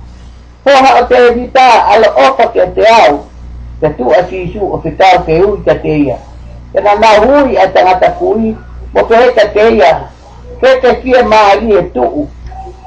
O 0.66 0.74
ha 0.74 0.90
o 0.98 1.06
te 1.06 1.22
evita 1.30 1.86
ala 1.86 2.10
o 2.18 2.34
ka 2.34 2.50
ke 2.50 2.66
te 2.74 2.82
au. 2.82 3.30
Te 3.78 3.94
tu 3.94 4.10
a 4.10 4.26
sisu 4.26 4.74
o 4.74 4.82
te 4.82 4.90
tau 4.98 5.22
ke 5.22 5.38
ui 5.38 5.62
ka 5.62 5.78
te 5.78 5.94
ia. 6.02 6.18
Te 6.74 6.82
na 6.82 6.98
na 6.98 7.14
a 7.62 7.70
tangata 7.70 8.10
kui 8.18 8.58
mo 8.94 9.06
pehe 9.06 9.38
ka 9.38 9.54
te 9.54 9.70
ia. 9.78 10.10
Ke 10.58 10.82
te 10.82 10.98
kia 11.06 11.22
maa 11.22 11.54
i 11.62 11.78
e 11.78 11.86
tuu 11.94 12.26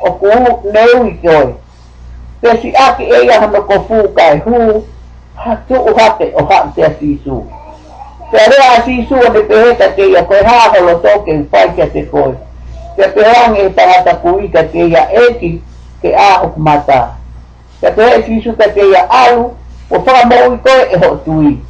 o 0.02 0.12
ku 0.18 0.28
neu 0.72 1.06
i 1.06 1.18
joi. 1.22 1.54
Te 2.42 2.56
si 2.60 2.74
aki 2.74 3.04
e 3.04 3.24
ia 3.24 3.40
hama 3.40 3.60
ko 3.60 3.80
fu 3.88 4.08
kai 4.14 4.38
hu, 4.44 4.84
ha 5.34 5.56
tu 5.68 5.74
u 5.74 5.94
hake 5.94 6.32
o 6.34 6.44
hake 6.44 6.74
te 6.74 6.88
si 6.98 7.20
su. 7.24 7.42
Te 8.30 8.38
rea 8.50 8.82
si 8.84 9.06
su 9.08 9.14
o 9.14 9.32
te 9.32 9.42
peheta 9.42 9.88
ke 9.94 10.08
ia 10.10 10.22
koe 10.24 10.42
hama 10.42 10.80
lo 10.80 10.94
toke 10.98 11.30
i 11.32 11.42
pai 11.42 11.68
kia 11.76 11.86
te 11.86 12.02
koe. 12.10 12.34
Te 12.96 13.08
peheang 13.14 13.56
e 13.56 13.68
tangata 13.70 14.16
ku 14.22 14.38
ika 14.40 14.64
ke 14.72 14.88
ia 14.88 15.06
eki 15.26 15.62
ke 16.02 16.14
a 16.14 16.42
uk 16.46 16.56
mata. 16.56 17.14
Te 17.80 17.90
pehe 17.90 18.22
si 18.26 18.40
su 18.42 18.56
ka 18.56 18.68
ke 18.74 18.88
ia 18.90 19.06
alu, 19.10 19.50
o 19.90 19.98
whaka 19.98 20.26
mau 20.26 20.54
i 20.54 20.58
koe 20.58 20.88
e 20.90 20.98
ho 21.04 21.16
tui. 21.24 21.60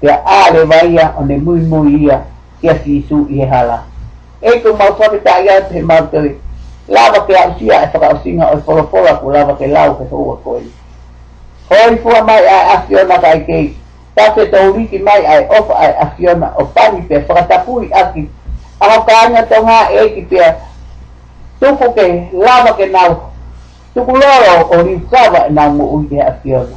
Te 0.00 0.08
a 0.08 0.50
le 0.54 0.64
vaia 0.64 1.14
o 1.18 1.24
ne 1.24 1.38
mui 1.38 1.60
mui 1.60 2.04
ia 2.04 2.20
kia 2.60 2.78
si 2.84 3.04
su 3.08 3.26
i 3.30 3.42
hala. 3.42 3.82
Eko 4.42 4.76
mau 4.76 4.94
tawita 4.94 5.40
ia 5.42 5.60
te 5.68 5.82
mau 5.82 6.06
tawita. 6.06 6.49
Lávate 6.90 7.36
a 7.36 7.46
usía 7.46 7.84
esta 7.84 8.00
pausina 8.00 8.50
o 8.50 8.58
por 8.58 8.90
fora 8.90 9.20
por 9.20 9.32
lávate 9.32 9.68
lau 9.68 9.96
que 9.96 10.08
sou 10.10 10.36
coi. 10.42 10.66
Hoi 11.70 11.96
fua 12.02 12.24
mai 12.24 12.44
a 12.44 12.72
aciona 12.74 13.16
kai 13.20 13.46
kei. 13.46 13.76
Tate 14.16 14.46
tauriki 14.50 14.98
mai 14.98 15.24
ai 15.24 15.46
ofa 15.46 15.74
ai 15.78 15.94
aciona 16.02 16.52
o 16.58 16.64
pani 16.64 17.02
pe 17.02 17.22
whakatapui 17.28 17.92
aki. 17.94 18.28
Aho 18.80 19.04
kaanga 19.06 19.46
tonga 19.46 19.86
e 19.92 20.08
ki 20.14 20.22
pia. 20.22 20.56
Lava 22.32 22.74
ke 22.74 22.86
nau. 22.90 23.30
Tuku 23.94 24.10
loro 24.10 24.74
o 24.74 24.82
ni 24.82 24.98
sava 25.10 25.48
na 25.48 25.68
mu 25.68 25.94
ui 25.94 26.08
e 26.10 26.20
aciona. 26.20 26.74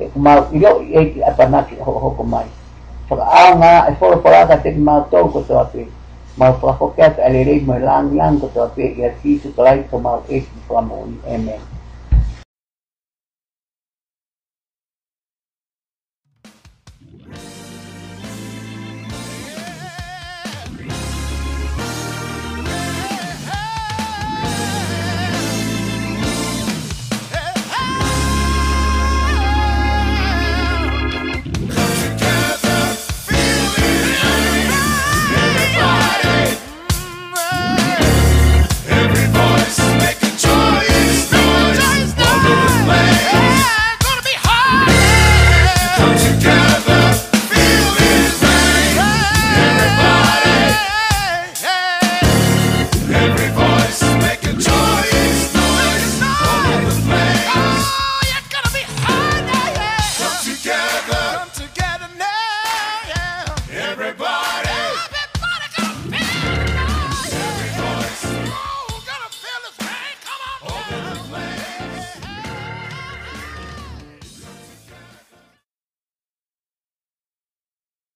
E 0.00 0.08
kumau 0.08 0.48
ilo 0.52 0.80
i 0.80 0.96
eiki 0.96 1.22
apanaki 1.22 1.76
hoko 1.84 2.24
mai. 2.24 2.48
Whakaanga 3.10 3.92
e 3.92 3.96
whora 4.00 4.56
te 4.56 4.72
ki 4.72 4.80
mau. 4.80 5.04
maar 6.40 6.54
voor 6.54 6.76
elkaar 6.80 7.20
a 7.20 7.28
lei 7.28 7.44
lang 7.44 7.80
lang 7.80 8.14
lá, 8.14 8.32
que 8.32 8.44
eu 8.44 8.48
estou 8.48 8.62
a. 11.28 11.79